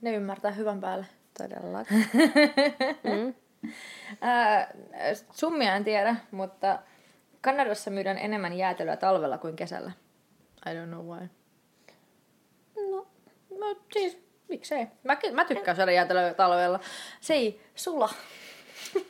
[0.00, 1.06] ne ymmärtää hyvän päälle.
[1.38, 1.96] todellakin.
[3.04, 3.34] mm.
[4.20, 4.74] Ää,
[5.32, 6.78] summia en tiedä, mutta
[7.40, 9.92] Kanadassa myydään enemmän jäätelöä talvella kuin kesällä.
[10.66, 11.28] I don't know why.
[12.90, 13.06] No,
[13.58, 14.86] No siis, miksei?
[15.02, 16.80] Mä, mä tykkään syödä jäätelöä talvella.
[17.20, 18.08] Se ei sula.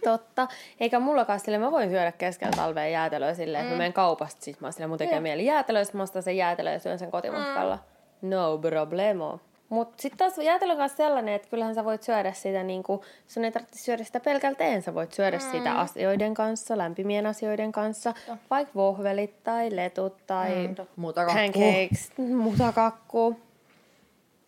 [0.05, 0.49] Totta.
[0.81, 4.61] Eikä mullakaan sille, mä voin syödä keskellä talvea jäätelöä silleen, että mä menen kaupasta, sit
[4.61, 7.11] mä oon silleen, mun tekee mieli jäätelöä, sit mä ostan sen jäätelöä ja syön sen
[7.11, 7.79] kotimatkalla.
[8.23, 9.41] No problemo.
[9.69, 13.53] Mut sit taas jäätelön kanssa sellainen, että kyllähän sä voit syödä sitä niinku, sun ei
[13.53, 15.51] tarvitse syödä sitä pelkälteen, sä voit syödä mm.
[15.53, 18.15] sitä asioiden kanssa, lämpimien asioiden kanssa,
[18.51, 20.75] vaikka vohvelit tai letut tai Mm,
[21.15, 22.13] pancakes,
[22.45, 23.41] mutakakku.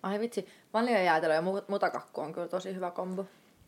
[0.03, 3.25] Ai vitsi, vaniljajäätelö ja mu- mutakakku on kyllä tosi hyvä kombo.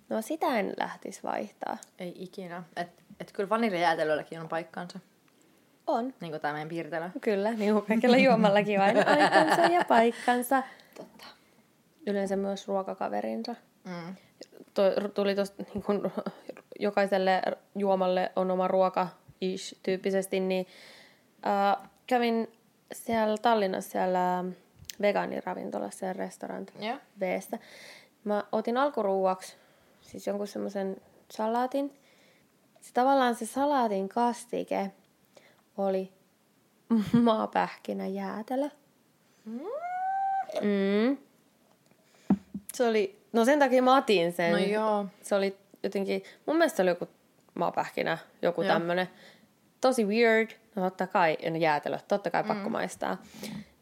[0.08, 1.78] No sitä en lähtis vaihtaa.
[1.98, 2.62] Ei ikinä.
[2.76, 2.88] Et,
[3.20, 4.98] et kyllä vaniljajäätelölläkin on paikkansa.
[5.87, 6.14] On.
[6.20, 7.11] Niin kuin tämä meidän piirtelö.
[7.20, 10.62] Kyllä, niin kuin kaikilla juomallakin on aina aikansa ja paikkansa.
[10.96, 11.24] Totta.
[12.09, 13.55] Yleensä myös ruokakaverinsa.
[13.85, 14.14] Mm.
[14.75, 16.12] Toi, tuli tosta, niin kun,
[16.81, 17.42] jokaiselle
[17.75, 19.09] juomalle on oma ruoka
[19.40, 20.66] ish tyyppisesti, niin
[21.47, 22.53] äh, kävin
[22.92, 24.44] siellä Tallinnassa siellä
[25.01, 26.97] vegaaniravintolassa ja restaurant Joo.
[27.21, 27.59] Vstä.
[28.25, 29.57] Mä otin alkuruuaksi
[30.01, 30.97] siis jonkun semmoisen
[31.31, 31.99] salaatin.
[32.81, 34.90] Se tavallaan se salaatin kastike
[35.77, 36.12] oli
[37.23, 38.68] maapähkinä jäätelö.
[40.62, 41.18] Mm.
[42.79, 44.53] Se oli, no sen takia mä otin sen.
[44.53, 45.07] No joo.
[45.23, 47.09] Se oli jotenkin, mun mielestä se oli joku
[47.55, 48.73] maapähkinä, joku Joo.
[48.73, 49.09] tämmönen.
[49.81, 50.51] Tosi weird.
[50.75, 53.17] No totta kai, no jäätelö, totta kai pakko maistaa.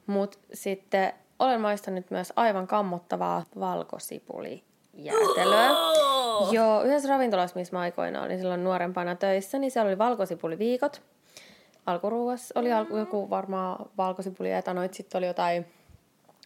[0.06, 5.70] Mut sitten olen maistanut myös aivan kammottavaa valkosipulijäätelöä.
[6.52, 11.02] Joo, yhdessä ravintolassa, missä mä aikoina olin silloin nuorempana töissä, niin siellä oli valkosipuliviikot.
[11.86, 15.66] Alkuruuassa oli alku, joku varmaan valkosipuli ja sitten oli jotain,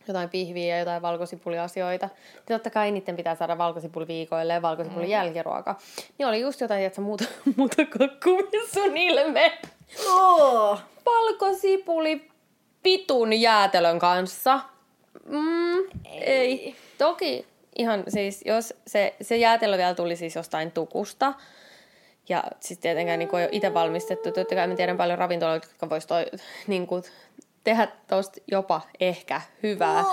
[0.09, 2.09] jotain pihviä ja jotain valkosipuliasioita.
[2.49, 5.13] Ja totta kai niiden pitää saada valkosipuliviikoille ja valkosipulin mm.
[5.13, 5.77] jälkiruoka.
[6.19, 7.25] Niin oli just jotain, että muuta,
[7.57, 8.11] muuta kuin
[8.75, 9.59] sun ilme.
[10.09, 10.81] Oh.
[11.07, 12.31] Valkosipuli
[12.83, 14.61] pitun jäätelön kanssa.
[15.27, 16.25] Mm, ei.
[16.25, 16.77] ei.
[16.99, 17.47] Toki
[17.79, 21.35] ihan siis, jos se, se jäätelö vielä tuli siis jostain tukusta,
[22.29, 24.33] ja sitten tietenkään niin kuin ei ole itse valmistettu.
[24.33, 26.27] Totta kai mä tiedän paljon ravintoloita, jotka vois toi,
[26.67, 27.03] niin kuin,
[27.65, 30.05] tehdä tosta jopa ehkä hyvää,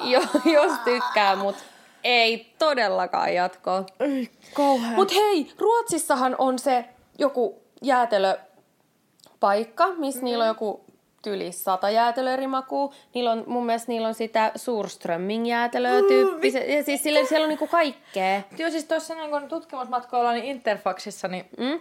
[0.00, 1.62] jo, jos tykkää, mutta
[2.04, 3.84] ei todellakaan jatko.
[4.00, 4.94] Ei, kauhean.
[4.94, 6.84] Mut hei, Ruotsissahan on se
[7.18, 10.24] joku jäätelöpaikka, missä mm.
[10.24, 10.84] niillä on joku
[11.22, 12.94] tyli sata jäätelöä eri makuu.
[13.14, 16.00] Niillä on, mun mielestä niillä on sitä Surströmming jäätelöä.
[16.00, 16.06] Mm,
[16.76, 18.42] ja siis sille, siellä on niinku kaikkea.
[18.58, 21.80] Joo, siis tuossa niin tutkimusmatkoilla niin Interfaxissa, niin mm?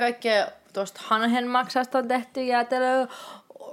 [0.00, 3.06] kaikkea tuosta hanhenmaksasta on tehty jäätelöä,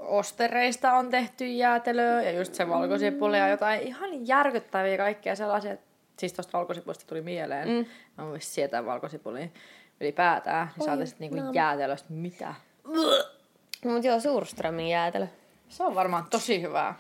[0.08, 5.78] ostereista on tehty jäätelöä ja just se valkosipuli ja jotain ihan järkyttäviä kaikkea sellaisia.
[6.20, 7.70] Siis tuosta valkosipuista tuli mieleen.
[7.70, 7.86] Mm.
[8.18, 9.48] Mä voisin sietää valkosipulia
[10.02, 10.70] ylipäätään.
[10.78, 11.52] Niin saataisiin niinku no.
[11.54, 12.56] jäätelöstä mitä.
[13.86, 15.28] Mutta joo, Surströmin jäätelö.
[15.70, 16.96] Se on varmaan tosi hyvää.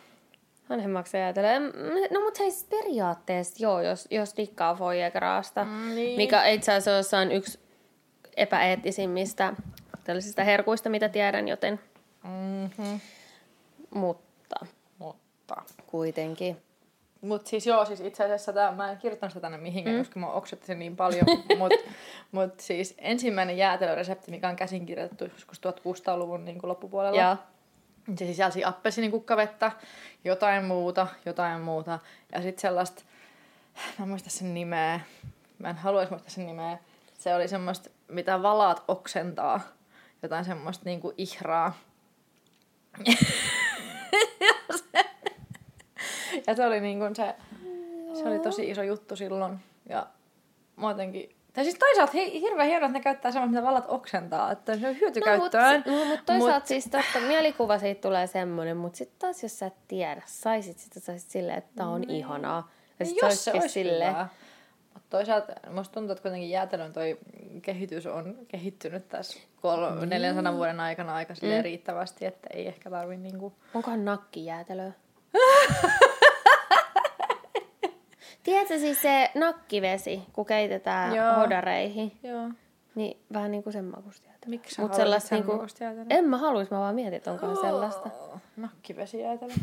[0.69, 1.59] Vanhemmaksi jäätelö.
[2.11, 6.17] No mutta siis periaatteessa joo, jos, jos dikkaa foiegraasta, mm, niin.
[6.17, 7.59] mikä itse asiassa on yksi
[8.37, 9.53] epäeettisimmistä
[10.03, 11.79] tällaisista herkuista, mitä tiedän, joten...
[12.27, 12.99] Mm-hmm.
[13.93, 14.65] Mutta.
[14.97, 15.61] Mutta.
[15.87, 16.57] Kuitenkin.
[17.21, 19.99] Mutta siis joo, siis itse asiassa tää, mä en kirjoittanut sitä tänne mihinkään, mm.
[19.99, 21.25] koska mä oksetin sen niin paljon.
[21.59, 21.77] Mutta
[22.31, 27.21] mut siis ensimmäinen jäätelöresepti, mikä on käsinkirjoitettu joskus 1600-luvun niin loppupuolella.
[27.21, 27.37] Ja.
[28.15, 29.71] Se sisälsi appelsinikukkavettä,
[30.23, 31.99] jotain muuta, jotain muuta.
[32.31, 33.03] Ja sitten sellaista,
[33.97, 34.99] mä en muista sen nimeä,
[35.59, 36.77] mä en haluaisi muistaa sen nimeä.
[37.13, 39.61] Se oli semmoista, mitä valaat oksentaa.
[40.21, 41.73] Jotain semmoista niinku ihraa.
[46.47, 47.35] ja se, oli niin kuin se,
[48.13, 49.59] se oli tosi iso juttu silloin.
[49.89, 50.07] Ja
[50.75, 54.51] mä jotenkin tai siis toisaalta he, hirveän hienoa, että ne käyttää samaa, mitä vallat oksentaa,
[54.51, 55.83] että se on hyötykäyttöön.
[55.85, 56.67] No, mutta mut toisaalta mut...
[56.67, 60.99] siis totta, mielikuva siitä tulee semmoinen, mutta sitten taas jos sä et tiedä, saisit sitä
[60.99, 62.09] saisit silleen, että tää on mm.
[62.09, 62.71] ihanaa.
[62.99, 64.15] Ja sit jos se olisi silleen,
[64.97, 67.17] Mutta toisaalta musta tuntuu, että kuitenkin jäätelön toi
[67.61, 70.09] kehitys on kehittynyt tässä kol- niin.
[70.09, 71.63] 400 vuoden aikana aika mm.
[71.63, 73.53] riittävästi, että ei ehkä tarvi niinku...
[73.73, 74.91] Onkohan nakki jäätelöä?
[78.43, 81.33] Tiedätkö siis se nakkivesi, kun keitetään Joo.
[81.35, 82.11] hodareihin?
[82.23, 82.49] Joo.
[82.95, 85.51] Niin vähän niin kuin sen makusta Miksi Mut sellaista niinku,
[86.09, 88.09] En mä haluis, mä vaan mietin, että onko oh, sellaista.
[88.57, 89.53] Nakkivesi jäätelö.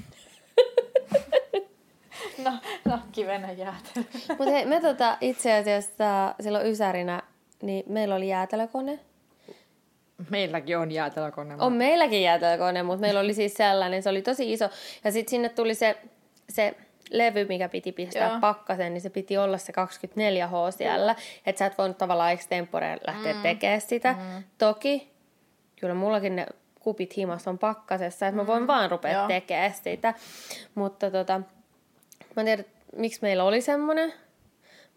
[2.44, 2.52] No,
[2.84, 4.04] nakkivene jäätelö.
[4.38, 7.22] Mut hei, me tota, itse asiassa silloin Ysärinä,
[7.62, 8.98] niin meillä oli jäätelökone.
[10.30, 11.54] Meilläkin on jäätelökone.
[11.58, 14.68] On meilläkin jäätelökone, mutta meillä oli siis sellainen, se oli tosi iso.
[15.04, 15.96] Ja sitten sinne tuli se,
[16.48, 16.74] se
[17.10, 18.40] levy, mikä piti pistää Joo.
[18.40, 21.16] pakkaseen, niin se piti olla se 24H siellä.
[21.46, 23.42] Että sä et voinut tavallaan extempore lähteä mm.
[23.42, 24.12] tekemään sitä.
[24.12, 24.44] Mm.
[24.58, 25.12] Toki,
[25.80, 26.46] kyllä mullakin ne
[26.80, 28.66] kupit himassa on pakkasessa, että mä voin mm.
[28.66, 30.14] vaan rupea tekemään sitä.
[30.74, 31.40] Mutta tota,
[32.36, 32.64] mä en tiedä,
[32.96, 34.12] miksi meillä oli semmoinen.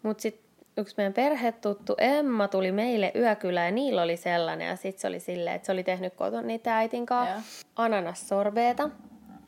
[0.02, 4.68] Mutta sitten yksi meidän perhetuttu Emma tuli meille yökylään ja niillä oli sellainen.
[4.68, 8.90] Ja sitten se oli silleen, että se oli tehnyt koton niitä äitin kanssa ananassorbeeta.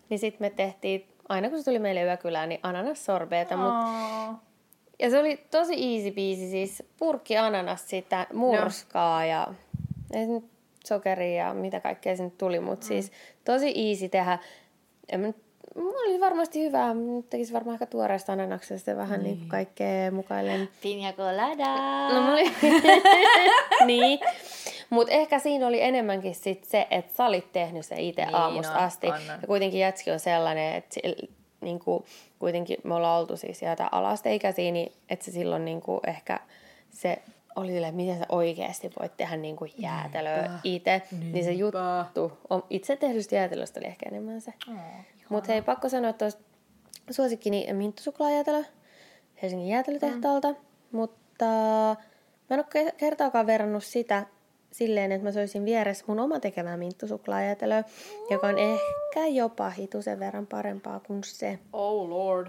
[0.09, 3.57] Niin sitten me tehtiin aina kun se tuli meille yökylään, niin ananassorbeeta.
[3.57, 3.75] Mut...
[4.99, 9.27] Ja se oli tosi easy biisi, siis purkki ananas sitä murskaa no.
[9.27, 9.47] ja
[10.85, 12.89] sokeria ja mitä kaikkea sinne tuli, mutta mm.
[12.89, 13.13] siis
[13.45, 14.39] tosi easy tehdä.
[15.09, 15.35] En,
[15.75, 16.87] oli varmasti hyvä,
[17.31, 20.69] tekisi varmaan ehkä tuoreesta ananaksesta vähän niin, niin kaikkea mukailen.
[20.83, 21.75] Pina colada!
[22.15, 22.55] No mä olin...
[23.87, 24.19] niin.
[24.91, 28.75] Mutta ehkä siinä oli enemmänkin sit se, että sä olit tehnyt se itse niin, aamusta
[28.75, 29.07] no, asti.
[29.07, 29.21] On.
[29.43, 31.01] Ja kuitenkin jätski on sellainen, että
[31.61, 32.05] niin kuin,
[32.39, 36.41] kuitenkin me ollaan oltu siis sieltä alasteikäisiä, niin että se silloin niin kuin ehkä
[36.91, 37.23] se
[37.61, 41.03] oli silleen, miten sä oikeasti voit tehdä niin kuin jäätelöä itse.
[41.33, 44.53] Niin se juttu, on, itse tehdystä jäätelöstä oli ehkä enemmän se.
[44.69, 44.77] Oh,
[45.29, 46.29] Mutta hei, pakko sanoa, että
[47.11, 48.63] suosikkini minttusuklaajäätelö
[49.43, 50.51] Helsingin jäätelötehtaalta.
[50.51, 50.57] Mm.
[50.93, 51.47] Mutta
[52.51, 54.27] mä en ole kertaakaan verrannut sitä
[54.73, 57.85] silleen, että mä soisin vieressä mun oma tekemää minttusuklaajäätelöä,
[58.31, 61.59] joka on ehkä jopa hitusen verran parempaa kuin se.
[61.73, 62.49] Oh lord.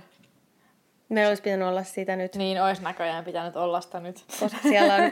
[1.11, 2.35] Meillä olisi pitänyt olla sitä nyt.
[2.35, 4.25] Niin, olisi näköjään pitänyt olla sitä nyt.
[4.39, 5.11] Koska siellä on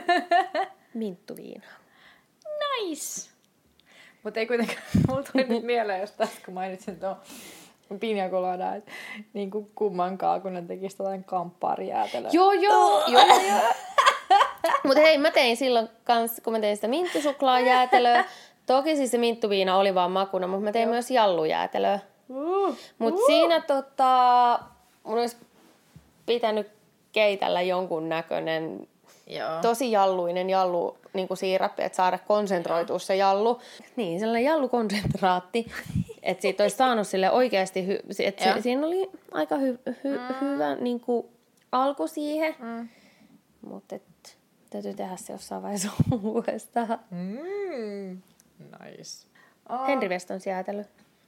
[0.94, 1.70] minttuviinaa.
[2.60, 3.30] Nice!
[4.22, 7.16] Mutta ei kuitenkaan, mulla tuli nyt mieleen, jos tästä kun mainitsin tuon
[8.00, 8.90] Pina colada, että
[9.32, 12.30] niin kuin kummankaan, kun ne tekisi jotain kamppaarijäätelöä.
[12.32, 13.60] Joo, joo, joo, joo.
[14.86, 18.24] Mutta hei, mä tein silloin kans, kun mä tein sitä minttusuklaajäätelöä.
[18.66, 20.92] Toki siis se minttuviina oli vaan makuna, mutta mä tein joo.
[20.92, 21.98] myös jallujäätelöä.
[22.28, 24.58] Uh, Mutta siinä tota,
[25.04, 25.36] mun olisi
[26.34, 26.70] pitänyt
[27.12, 28.88] keitellä jonkun näköinen
[29.26, 29.60] Joo.
[29.62, 33.60] tosi jalluinen jallu niin kuin siirappi, että saada konsentroitua se jallu.
[33.96, 35.66] Niin, sellainen jallukonsentraatti,
[36.22, 38.54] että siitä olisi saanut sille oikeasti, hy- että Joo.
[38.56, 40.40] si- siinä oli aika hy- hy- mm.
[40.40, 41.26] hyvä niin kuin
[41.72, 42.88] alku siihen, Mm.
[43.60, 44.38] mutta et,
[44.70, 45.90] täytyy tehdä se jossain vaiheessa
[46.22, 46.98] uudestaan.
[47.10, 48.22] Mm.
[48.58, 49.26] Nice.
[49.68, 49.86] Oh.
[49.86, 50.40] Henri Veston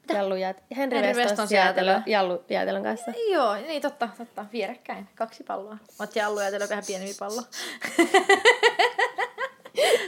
[0.07, 0.19] säätely.
[0.19, 0.63] Jallujät.
[0.77, 1.87] Henri, Henri Veston Veston säätely.
[1.87, 2.13] säätely.
[2.13, 3.13] Jallujäätelön kanssa.
[3.33, 4.47] Joo, niin totta, totta.
[4.53, 5.09] Vierekkäin.
[5.15, 5.77] Kaksi palloa.
[6.01, 7.43] Oot jallu ja on vähän pienempi pallo.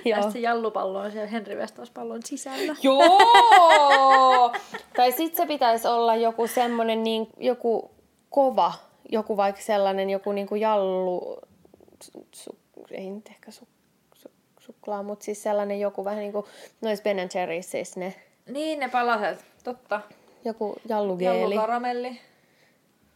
[0.04, 0.22] Joo.
[0.22, 2.76] Tästä jallupallo on siellä Henri Vestos pallon sisällä.
[2.82, 4.54] Joo!
[4.96, 7.90] tai sitten se pitäisi olla joku semmonen niin, joku
[8.30, 8.72] kova,
[9.12, 11.38] joku vaikka sellainen joku niinku jallu,
[12.02, 12.58] su, su,
[12.90, 13.68] ei nyt ehkä su,
[14.14, 14.30] su,
[14.60, 16.48] suklaa, mutta siis sellainen joku vähän niinku
[16.80, 18.14] nois Ben Jerry's siis ne,
[18.48, 19.44] Niin, ne palaset.
[19.64, 20.00] Totta.
[20.44, 21.40] joku jallugeeli.
[21.40, 22.20] Jallukaramelli.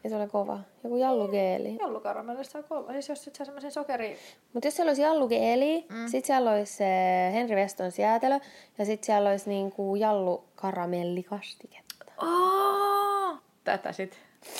[0.04, 0.60] Ei se ole kova.
[0.84, 1.76] Joku jallugeeli.
[1.80, 2.92] Jallukaramellista on kova.
[2.92, 4.16] Siis jos sit saa semmoisen sokeri...
[4.52, 6.08] Mutta jos siellä olisi jallugeeli, mm.
[6.08, 6.84] sit siellä olisi se
[7.32, 8.38] Henri Veston säätelö
[8.78, 12.12] ja sit siellä olisi niinku jallukaramellikastiketta.
[12.22, 13.38] Oh!
[13.64, 14.18] Tätä sit.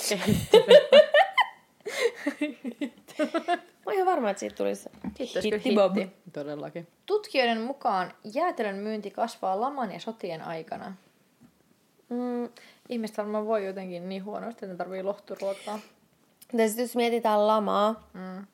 [3.59, 5.97] Mä oon ihan varma, että siitä tulisi Sitten hitti bob.
[6.33, 6.87] Todellakin.
[7.05, 10.93] Tutkijoiden mukaan jäätelön myynti kasvaa laman ja sotien aikana.
[12.09, 12.49] Mm,
[12.89, 15.79] Ihmiset varmaan voi jotenkin niin huonosti, että ne tarvii lohturuokaa.
[16.53, 18.45] Ja sitten jos mietitään lamaa, Mm.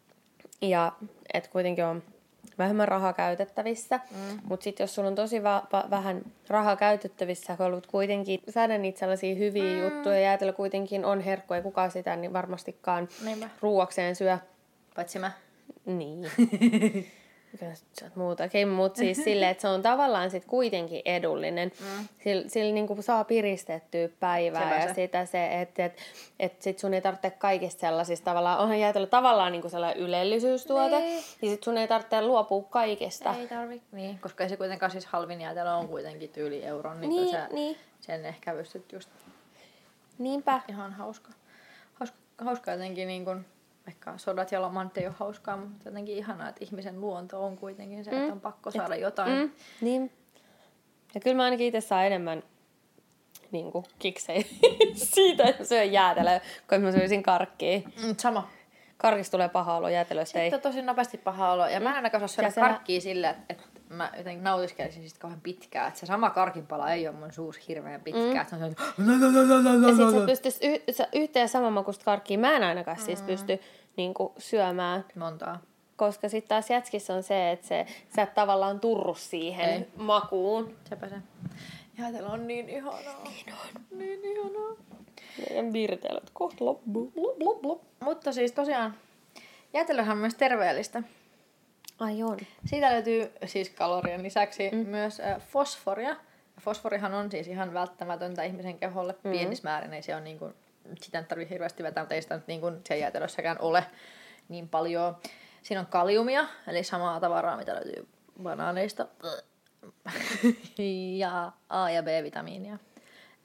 [0.61, 0.91] ja
[1.33, 2.03] että kuitenkin on
[2.57, 4.39] vähemmän rahaa käytettävissä, mm.
[4.43, 8.77] mutta sitten jos sulla on tosi va- va- vähän rahaa käytettävissä, kun haluat kuitenkin saada
[8.77, 9.83] niitä sellaisia hyviä mm.
[9.83, 13.49] juttuja, jäätelö kuitenkin on herkku, ei kukaan sitä niin varmastikaan Niinpä.
[13.61, 14.37] ruuakseen syö.
[14.95, 15.31] Paitsi mä.
[15.85, 16.27] Niin.
[18.03, 21.71] Oot muutakin, mutta siis silleen, että se on tavallaan sit kuitenkin edullinen.
[21.79, 22.07] Mm.
[22.23, 25.97] Sillä, sillä niinku saa piristettyä päivää Sepä ja sitä se, että et,
[26.39, 31.23] et sit sun ei tarvitse kaikista sellaisista tavallaan, onhan jäätelö tavallaan niinku sellainen ylellisyystuote, Niin.
[31.41, 33.35] niin sit sun ei tarvitse luopua kaikesta.
[33.39, 33.81] Ei tarvi.
[33.91, 37.31] Niin, koska ei se kuitenkaan siis halvin jäätelö on kuitenkin tyyli euron, niin, Niin, niin
[37.31, 37.77] sä niin.
[38.01, 39.09] sen ehkä pystyt just
[40.17, 40.61] Niinpä.
[40.67, 41.29] ihan hauska.
[41.93, 43.45] Hauska, hauska jotenkin niin kuin,
[43.87, 48.03] vaikka sodat ja lamat ei ole hauskaa, mutta jotenkin ihanaa, että ihmisen luonto on kuitenkin
[48.03, 49.31] se, että on pakko saada jotain.
[49.31, 50.11] Mm, niin.
[51.15, 52.43] Ja kyllä mä ainakin itse saan enemmän
[53.51, 54.45] niin kuin, kiksei
[55.13, 57.79] siitä, että syön jäätelöä, kun mä syöisin karkkia.
[57.79, 58.49] Mm, sama.
[58.97, 60.45] Karkista tulee paha olo, jäätelöstä ei.
[60.45, 61.67] Sitten on tosi nopeasti paha olo.
[61.67, 65.41] Ja mä en ainakaan osaa syödä karkkia sillä, että, että mä jotenkin nautiskelisin sitä kauhean
[65.41, 65.87] pitkään.
[65.87, 68.27] Että se sama karkinpala ei ole mun suus hirveän pitkään.
[68.29, 68.35] Mm.
[68.41, 72.55] Että se on sellainen, Ja sit sä pystyis y- sä yhtä ja samanmakuista karkkia, mä
[72.55, 73.59] en ainakaan siis pysty
[73.97, 75.05] niin kuin, syömään.
[75.15, 75.59] montaa.
[75.95, 79.87] Koska sitten taas jätskissä on se, että se, sä et tavallaan turru siihen Ei.
[79.97, 80.75] makuun.
[80.89, 81.15] Sepä se.
[81.97, 82.99] Jäätelö on niin ihanaa.
[83.23, 83.81] Niin on.
[83.99, 84.75] Niin ihanaa.
[85.49, 87.11] Meidän virteilyt kohta loppuu.
[88.03, 88.93] Mutta siis tosiaan,
[89.73, 91.03] jäätelöhän on myös terveellistä.
[91.99, 92.37] Ai on.
[92.65, 94.77] Siitä löytyy siis kalorien lisäksi mm.
[94.77, 96.09] myös äh, fosforia.
[96.55, 99.31] Ja Fosforihan on siis ihan välttämätöntä ihmisen keholle mm.
[99.31, 99.93] pienissä määrin.
[99.93, 100.53] Ei se on niin kuin,
[101.01, 103.85] sitä nyt tarvitse hirveästi vetää, mutta ei sitä nyt niin kuin se jäätelössäkään ole
[104.49, 105.17] niin paljon.
[105.61, 108.07] Siinä on kaliumia, eli samaa tavaraa, mitä löytyy
[108.43, 109.07] banaaneista.
[111.17, 112.77] ja A- ja B-vitamiinia.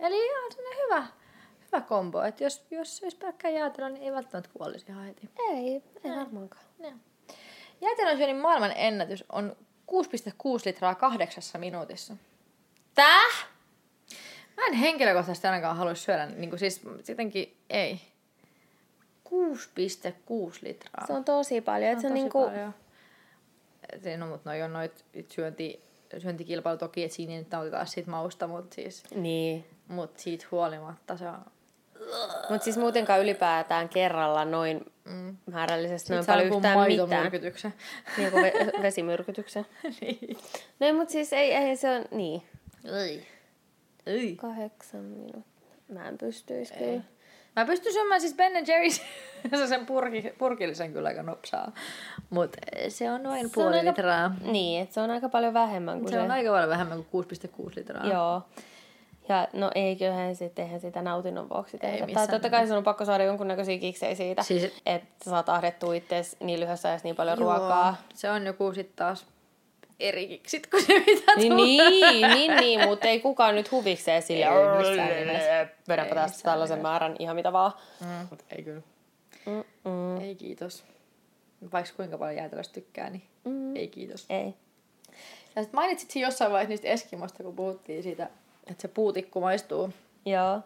[0.01, 0.51] Eli ihan
[0.85, 1.07] hyvä,
[1.67, 2.23] hyvä kombo.
[2.23, 5.31] Että jos, jos söisi pelkkää jäätelöä, niin ei välttämättä kuolisi ihan heti.
[5.39, 6.65] Ei, ei varmaankaan.
[6.79, 6.93] Joo.
[7.81, 9.57] Jäätelön syönnin maailman ennätys on
[9.93, 9.97] 6,6
[10.65, 12.17] litraa kahdeksassa minuutissa.
[12.95, 13.47] Täh?
[14.57, 18.01] Mä en henkilökohtaisesti ainakaan halua syödä, niin kuin siis jotenkin ei.
[19.29, 21.07] 6,6 litraa.
[21.07, 21.97] Se on tosi paljon.
[21.97, 22.75] Se Se on on tosi niinku, paljon.
[24.17, 25.83] No, mutta noi on noit syönti,
[26.19, 29.65] syöntikilpailu toki, että siinä nyt nautitaan siitä mausta, mutta siis, Niin.
[29.89, 31.45] mut siitä huolimatta se on...
[32.51, 35.37] Mutta siis muutenkaan ylipäätään kerralla noin mm.
[35.47, 37.33] määrällisesti noin paljon yhtään mitään.
[38.17, 39.67] Niin kuin ve- vesimyrkytyksen.
[40.01, 40.37] niin.
[40.81, 42.43] No mutta siis ei, ei se on, niin.
[42.85, 43.27] Ei.
[44.07, 44.37] Ei.
[44.37, 45.75] Kahdeksan minuuttia.
[45.89, 47.03] Mä en pystyisi kyllä.
[47.57, 49.01] Mä pystyn syömään siis Ben Jerry's
[49.69, 51.73] sen purki, purkillisen kyllä aika nopsaa.
[52.31, 54.35] Mutta se on noin Se on puoli aika- litraa.
[54.43, 57.73] Niin, että se on aika paljon vähemmän kuin Se on aika paljon vähemmän kuin 6,6
[57.77, 58.07] litraa.
[58.07, 58.43] Joo.
[59.31, 61.97] Ja no ei, kyllähän sitten eihän sitä nautinnon vuoksi tehdä.
[61.99, 65.95] Tai missään totta kai sun on pakko saada jonkunnäköisiä kiksejä siitä, Siis- että saat ahdettua
[65.95, 67.49] itseäsi niin lyhyessä ajassa niin paljon Joo.
[67.59, 67.97] ruokaa.
[68.15, 69.27] Se on joku sitten taas
[70.01, 71.91] eri kiksit kuin se, mitä Niin, tulee.
[71.91, 75.67] niin, niin, niin mutta ei kukaan nyt huvikseen sille Ei missään nimessä.
[75.89, 76.89] Vedänpä Ei tästä tällaisen nimessä.
[76.91, 77.73] määrän ihan mitä vaan.
[78.01, 78.83] Mm, mut ei kyllä.
[79.47, 80.21] Mm-mm.
[80.21, 80.85] Ei kiitos.
[81.73, 83.77] Vaikka kuinka paljon jäätelöstä tykkää, niin Mm.
[83.77, 84.27] ei kiitos.
[84.31, 84.55] Ei.
[85.57, 88.31] Ja sit mainitsit jossain vaiheessa niistä Eskimosta, kun puhuttiin siitä,
[88.67, 89.91] että se puutikku maistuu.
[90.27, 90.61] Joo.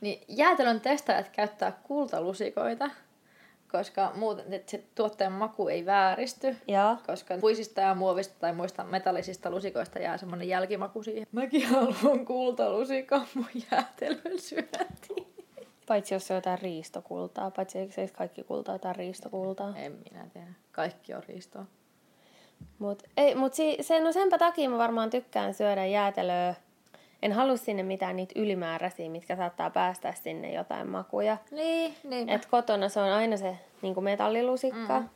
[0.00, 2.90] Niin jäätelön testaajat käyttää kultalusikoita,
[3.72, 6.56] koska muuten se tuotteen maku ei vääristy.
[6.68, 6.96] Joo.
[7.06, 11.26] Koska puisista ja muovista tai muista metallisista lusikoista jää semmonen jälkimaku siihen.
[11.32, 15.30] Mäkin haluan kultalusikon mun jäätelön syöntiin.
[15.86, 17.50] Paitsi jos se on jotain riistokultaa.
[17.50, 19.76] Paitsi eikö se kaikki kultaa jotain riistokultaa.
[19.76, 20.46] En minä tiedä.
[20.72, 21.66] Kaikki on riistoa.
[22.78, 26.54] Mut, ei, mut si, se, no senpä takia mä varmaan tykkään syödä jäätelöä.
[27.22, 31.36] En halua sinne mitään niitä ylimääräisiä, mitkä saattaa päästä sinne jotain makuja.
[31.50, 32.28] Niin, niin.
[32.28, 35.00] Et kotona se on aina se niin metallilusikka.
[35.00, 35.08] Mm.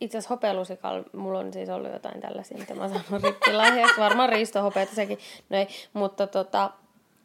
[0.00, 4.00] Itse asiassa hopealusikalla mulla on siis ollut jotain tällaisia, mitä mä saanut rippilahjaksi.
[4.00, 5.18] Varmaan riistohopeata sekin.
[5.50, 6.70] No ei, mutta tota,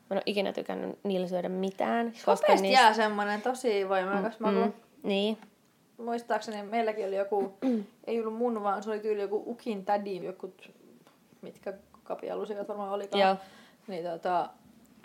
[0.10, 2.13] mä en ole ikinä tykännyt niillä syödä mitään.
[2.25, 2.81] Koska niistä...
[2.81, 4.60] jää semmonen tosi voimakas maku.
[4.60, 5.38] Mm, niin,
[5.97, 7.53] Muistaakseni meilläkin oli joku,
[8.07, 10.53] ei ollut mun vaan, se oli tyyli joku Ukin tädin, joku,
[11.41, 13.21] mitkä kapialusikat varmaan olikaan.
[13.21, 13.36] Joo.
[13.88, 14.50] Niin tota,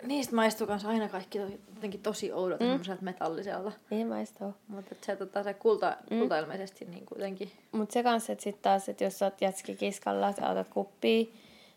[0.03, 2.65] niistä maistuu kanssa aina kaikki to, jotenkin tosi oudot mm.
[2.65, 3.71] semmoiselta metalliselta.
[3.89, 4.53] niin maistuu.
[4.67, 6.19] Mutta se, tota, se kulta, mm.
[6.19, 7.51] kulta ilmeisesti niin kuitenkin.
[7.71, 11.25] Mutta se kanssa, että sitten taas, että jos sä oot jätskikiskalla, sä otat kuppia.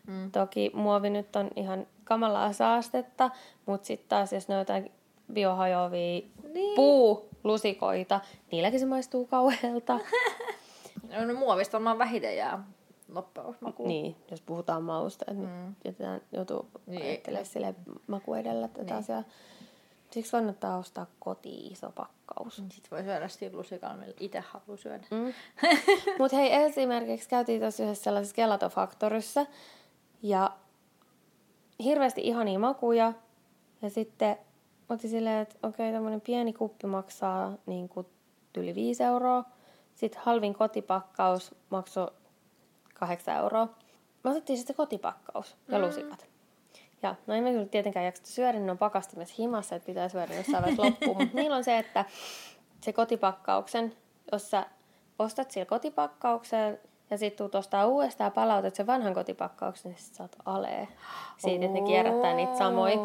[0.07, 0.31] Mm.
[0.31, 3.29] Toki muovi nyt on ihan kamalaa saastetta,
[3.65, 4.91] mutta sitten taas, jos ne on jotain
[5.33, 6.21] biohajoavia
[6.53, 6.75] Niin.
[6.75, 8.19] puulusikoita,
[8.51, 9.99] niilläkin se maistuu kauhealta.
[11.17, 12.63] No, no muovista varmaan vähiten jää
[13.13, 13.89] loppuusmakuun.
[13.89, 15.75] niin, jos puhutaan mausta, että mm.
[15.85, 17.01] jätetään joutuu Niin.
[17.01, 17.75] ajattelemaan sille
[18.07, 18.95] maku edellä tätä niin.
[18.95, 19.23] asiaa.
[20.11, 22.55] Siksi kannattaa ostaa kotiin iso pakkaus.
[22.55, 25.03] Sitten voi syödä sillä lusikalla, millä itse haluaa syödä.
[25.11, 25.33] Mm.
[26.19, 29.45] Mutta hei, esimerkiksi käytiin tuossa yhdessä sellaisessa gelatofaktorissa
[30.21, 30.51] ja
[31.83, 33.13] hirveästi ihania makuja.
[33.81, 34.37] Ja sitten
[34.89, 38.07] otin silleen, että okei, tämmöinen pieni kuppi maksaa niin kuin
[38.57, 39.43] yli 5 euroa.
[39.95, 42.11] Sitten halvin kotipakkaus maksoi
[42.99, 43.67] 8 euroa.
[44.23, 46.25] Me otettiin sitten kotipakkaus ja lusikat.
[47.01, 50.63] Ja no emme kyllä tietenkään jaksa syödä, ne on pakastimessa himassa, että pitää syödä jossain
[50.63, 51.17] vaiheessa loppuun.
[51.17, 52.05] Mutta niillä on se, että
[52.81, 53.93] se kotipakkauksen,
[54.31, 54.65] jos sä
[55.19, 56.79] ostat sillä kotipakkauksen
[57.09, 60.87] ja sitten tuut ostaa uudestaan ja palautat sen vanhan kotipakkauksen, niin sit saat alee
[61.37, 62.97] siitä, että ne kierrättää niitä samoja.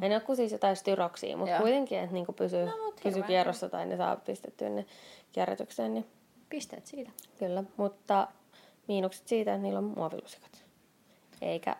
[0.00, 1.60] Ja ne on kuin siis jotain styroksia, mutta Joo.
[1.60, 4.86] kuitenkin, että niinku pysyy, No, mut pysyy kierrossa tai ne saa pistettyä ne
[5.32, 6.06] kierrätykseen, niin
[6.48, 7.10] Pisteet siitä.
[7.38, 7.64] kyllä.
[7.76, 8.28] Mutta
[8.88, 10.64] miinukset siitä, että niillä on muovilusikat,
[11.42, 11.76] eikä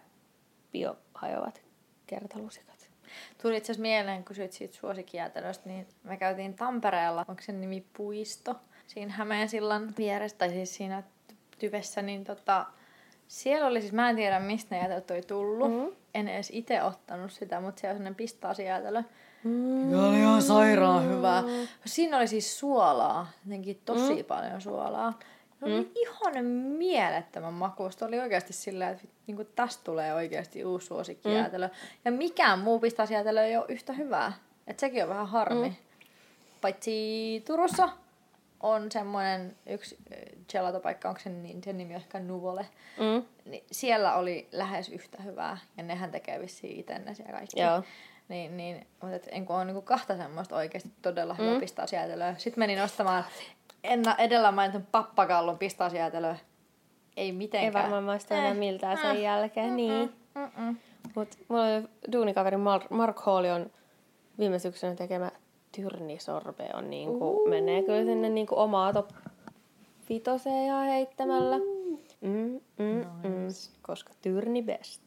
[0.72, 1.62] biohajoavat
[2.06, 2.90] kertalusikat.
[3.42, 7.84] Tuli itse asiassa mieleen, kun kysyit siitä suosikkijäätelöstä, niin me käytiin Tampereella, onko sen nimi
[7.96, 11.02] Puisto, siinä Hämeensillan vieressä, tai siis siinä
[11.58, 12.66] tyvessä, niin tota,
[13.28, 15.80] siellä oli siis, mä en tiedä mistä ne jäätelöt oli tullut, Mhm.
[15.80, 15.92] mm.
[16.14, 19.02] en edes itse ottanut sitä, mutta siellä on sellainen pistaasijäätelö.
[19.44, 19.92] Mm.
[19.92, 21.42] Ja oli ihan sairaan hyvää.
[21.86, 24.24] Siinä oli siis suolaa, jotenkin tosi mm.
[24.24, 25.18] paljon suolaa.
[25.60, 25.90] Ne oli mm.
[25.94, 26.44] ihan
[26.78, 28.06] mielettömän makuista.
[28.06, 31.66] Oli oikeasti silleen, että niin kuin tästä tulee oikeasti uusi suosikkijäätelö.
[31.66, 31.72] Mm.
[32.04, 34.32] Ja mikään muu pistaasijäätelö ei ole yhtä hyvää.
[34.66, 35.68] Et sekin on vähän harmi.
[35.68, 35.74] Mm.
[36.60, 37.88] Paitsi Turussa
[38.60, 39.96] on semmoinen yksi
[40.52, 42.66] gelatopaikka, onko sen, niin, sen nimi ehkä Nuvole.
[42.98, 43.24] Mm.
[43.50, 45.58] Niin siellä oli lähes yhtä hyvää.
[45.76, 47.60] Ja nehän tekee vissiin itse ne siellä kaikki.
[47.60, 47.82] Joo.
[48.28, 51.60] Niin, niin, mutta et en kun on niinku kahta semmoista oikeasti todella hyvää mm.
[51.60, 52.34] pistaasjäätelöä.
[52.38, 53.24] Sitten menin ostamaan
[53.88, 56.36] enna, edellä mainitun pappakallon pistaasjäätelöä.
[57.16, 57.82] Ei Ei mitenkään.
[57.82, 59.76] varmaan maistu enää miltään sen jälkeen.
[59.76, 60.12] Niin.
[60.34, 60.76] Mm-mm.
[61.14, 63.70] Mut mulla oli duunikaveri Mar- Mark Holion
[64.38, 65.30] viime syksynä tekemä
[65.72, 67.48] tyrnisorbe on niinku, uh.
[67.48, 69.10] menee kyllä sinne niinku omaa top
[70.08, 71.58] vitoseen ihan heittämällä.
[72.20, 73.48] Mm, mm, mm,
[73.82, 75.02] koska tyrni best.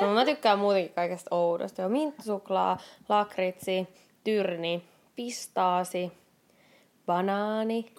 [0.00, 1.82] no, mä tykkään muutenkin kaikesta oudosta.
[1.82, 2.78] Jo minttusuklaa,
[3.08, 3.88] lakritsi,
[4.24, 4.82] tyrni,
[5.16, 6.12] pistaasi,
[7.06, 7.92] banaani.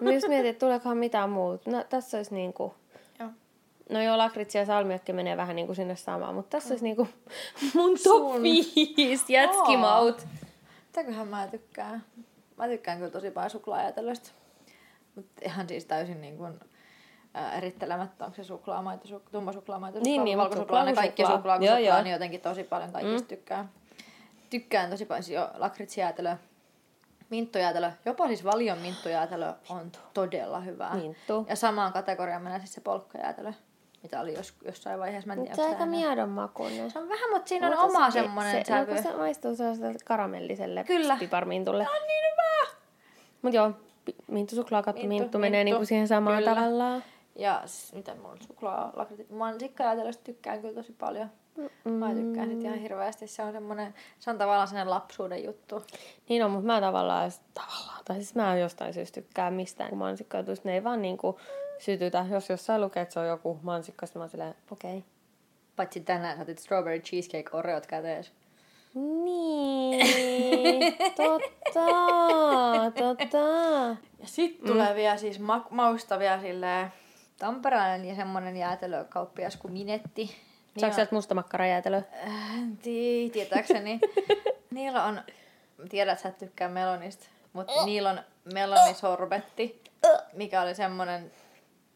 [0.00, 1.70] Mä just mietin, että tuleekohan mitään muuta.
[1.70, 2.74] No, tässä olisi niinku...
[3.20, 3.28] Joo.
[3.90, 7.08] No joo, lakritsi ja salmiakki menee vähän niinku sinne samaan, mutta tässä olisi niinku
[7.74, 10.26] mun top 5 jätskimaut.
[10.86, 12.04] Mitäköhän mä tykkään?
[12.56, 14.30] Mä tykkään kyllä tosi paljon suklaajäätelöstä.
[15.14, 16.60] Mutta ihan siis täysin niin kuin,
[17.36, 21.22] äh, erittelemättä, onko se suklaamaito, su- tumma suklaamaito, Niin, suklaa, niin, valkosuklaa, ne suklaa, kaikki
[21.22, 21.38] suklaa.
[21.38, 22.02] suklaa, Joo, suklaa, joo.
[22.02, 23.26] niin jotenkin tosi paljon kaikista mm.
[23.26, 23.68] tykkään.
[24.50, 26.36] Tykkään tosi paljon siis jo lakritsijäätelö,
[27.30, 30.94] minttujäätelö, jopa siis valion minttujäätelö on todella hyvää.
[30.94, 31.46] Minttu.
[31.48, 33.52] Ja samaan kategoriaan menee siis se polkkajäätelö,
[34.02, 35.26] mitä oli jos, jossain vaiheessa.
[35.26, 36.90] Mä en Mutta tiedä, se on aika miedon makuinen.
[36.90, 38.80] Se on vähän, mutta siinä on Mutta oma se- semmoinen se, sävy.
[38.80, 41.16] No, kun se maistuu sellaiselta karamelliselle Kyllä.
[41.20, 41.82] piparmintulle.
[41.82, 42.74] on niin hyvä!
[43.42, 43.72] Mut joo,
[44.04, 46.54] pi- minttu Minttu, minttu, menee niinku siihen samaan Kyllä.
[46.54, 47.04] tavallaan.
[47.36, 49.30] Ja siis, mitä mulla on suklaa, lakritit.
[49.30, 51.30] Mansikkajäätelöstä tykkään kyllä tosi paljon.
[51.84, 51.92] Mm.
[51.92, 53.26] Mä tykkään sit ihan hirveästi.
[53.26, 55.82] Se on semmonen, se on tavallaan sellainen lapsuuden juttu.
[56.28, 60.68] Niin on, mutta mä tavallaan, tavallaan tai siis mä jostain syystä tykkään mistään kun mansikkajutuista.
[60.68, 61.40] Ne ei vaan niinku
[61.78, 62.26] sytytä.
[62.30, 64.98] Jos jossain lukee, että se on joku mansikka, sitten mä oon silleen, okei.
[64.98, 65.10] Okay.
[65.76, 68.32] Paitsi tänään saatit strawberry cheesecake oreot kätees.
[69.24, 70.06] Niin,
[71.16, 71.80] totta,
[72.98, 73.38] totta.
[74.18, 74.96] Ja sit tulee mm.
[74.96, 76.92] vielä siis ma- maustavia silleen
[77.38, 80.24] Tampereen ja semmonen jäätelökauppias kuin Minetti.
[80.24, 82.02] Niin Saatko sieltä mustamakkarajäätelöä?
[82.26, 82.32] Äh,
[82.82, 84.00] tii, tietääkseni.
[84.70, 85.22] niillä on,
[85.88, 88.20] tiedät, sä et tykkää melonista, mutta niillä on
[88.52, 89.82] melonisorbetti,
[90.32, 91.32] mikä oli semmonen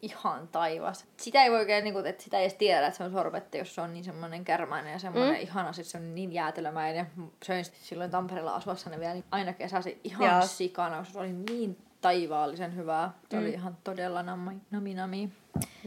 [0.01, 1.05] ihan taivas.
[1.17, 3.57] Sitä ei voi oikein, niin kuin, että sitä ei edes tiedä, että se on sorbetti,
[3.57, 5.41] jos se on niin semmoinen kärmäinen ja semmoinen mm.
[5.41, 7.07] ihana, sit se on niin jäätelömäinen.
[7.43, 10.41] Söin silloin Tampereella asuessani vielä niin aina kesäsi ihan Jaa.
[10.41, 13.11] sikana, se oli niin taivaallisen hyvää.
[13.29, 13.43] Se mm.
[13.43, 14.93] oli ihan todella nami nami.
[14.93, 15.29] nami.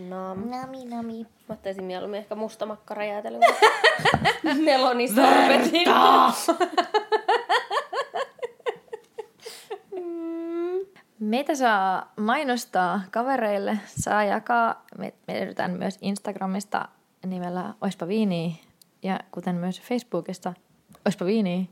[0.08, 0.48] Nam.
[0.50, 1.26] Nami nami.
[1.48, 3.40] Mä ottaisin mieluummin ehkä mustamakkarajäätelöä.
[4.64, 5.20] Melonista
[11.18, 16.88] Meitä saa mainostaa kavereille, saa jakaa, me, me löydetään myös Instagramista
[17.26, 18.60] nimellä Oispa Viini
[19.02, 20.54] ja kuten myös Facebookista
[21.06, 21.70] Oispa Viini.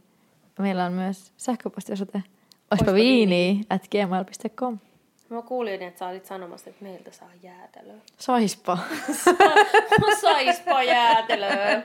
[0.58, 2.22] Meillä on myös sähköpostiosoite
[2.70, 4.78] oispaviini at gmail.com.
[5.28, 7.94] Mä kuulin, että sä olit sanomassa, että meiltä saa jäätelöä.
[8.18, 8.78] Saispa.
[10.20, 11.82] Saispa jäätelöä.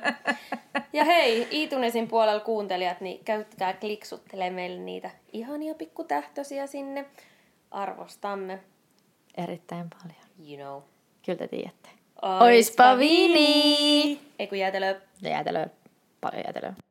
[0.94, 7.06] Ja hei, Iitunesin puolella kuuntelijat, niin käyttäkää kliksuttelee meille niitä ihania pikkutähtösiä sinne
[7.72, 8.60] arvostamme.
[9.38, 10.50] Erittäin paljon.
[10.50, 10.82] You know.
[11.26, 11.90] Kyllä te tiedätte.
[12.22, 14.22] Oispa viini!
[14.40, 15.02] Ei kun jäätelö.
[15.22, 15.68] Jäätelö.
[16.22, 16.85] Paljon jäätelöä.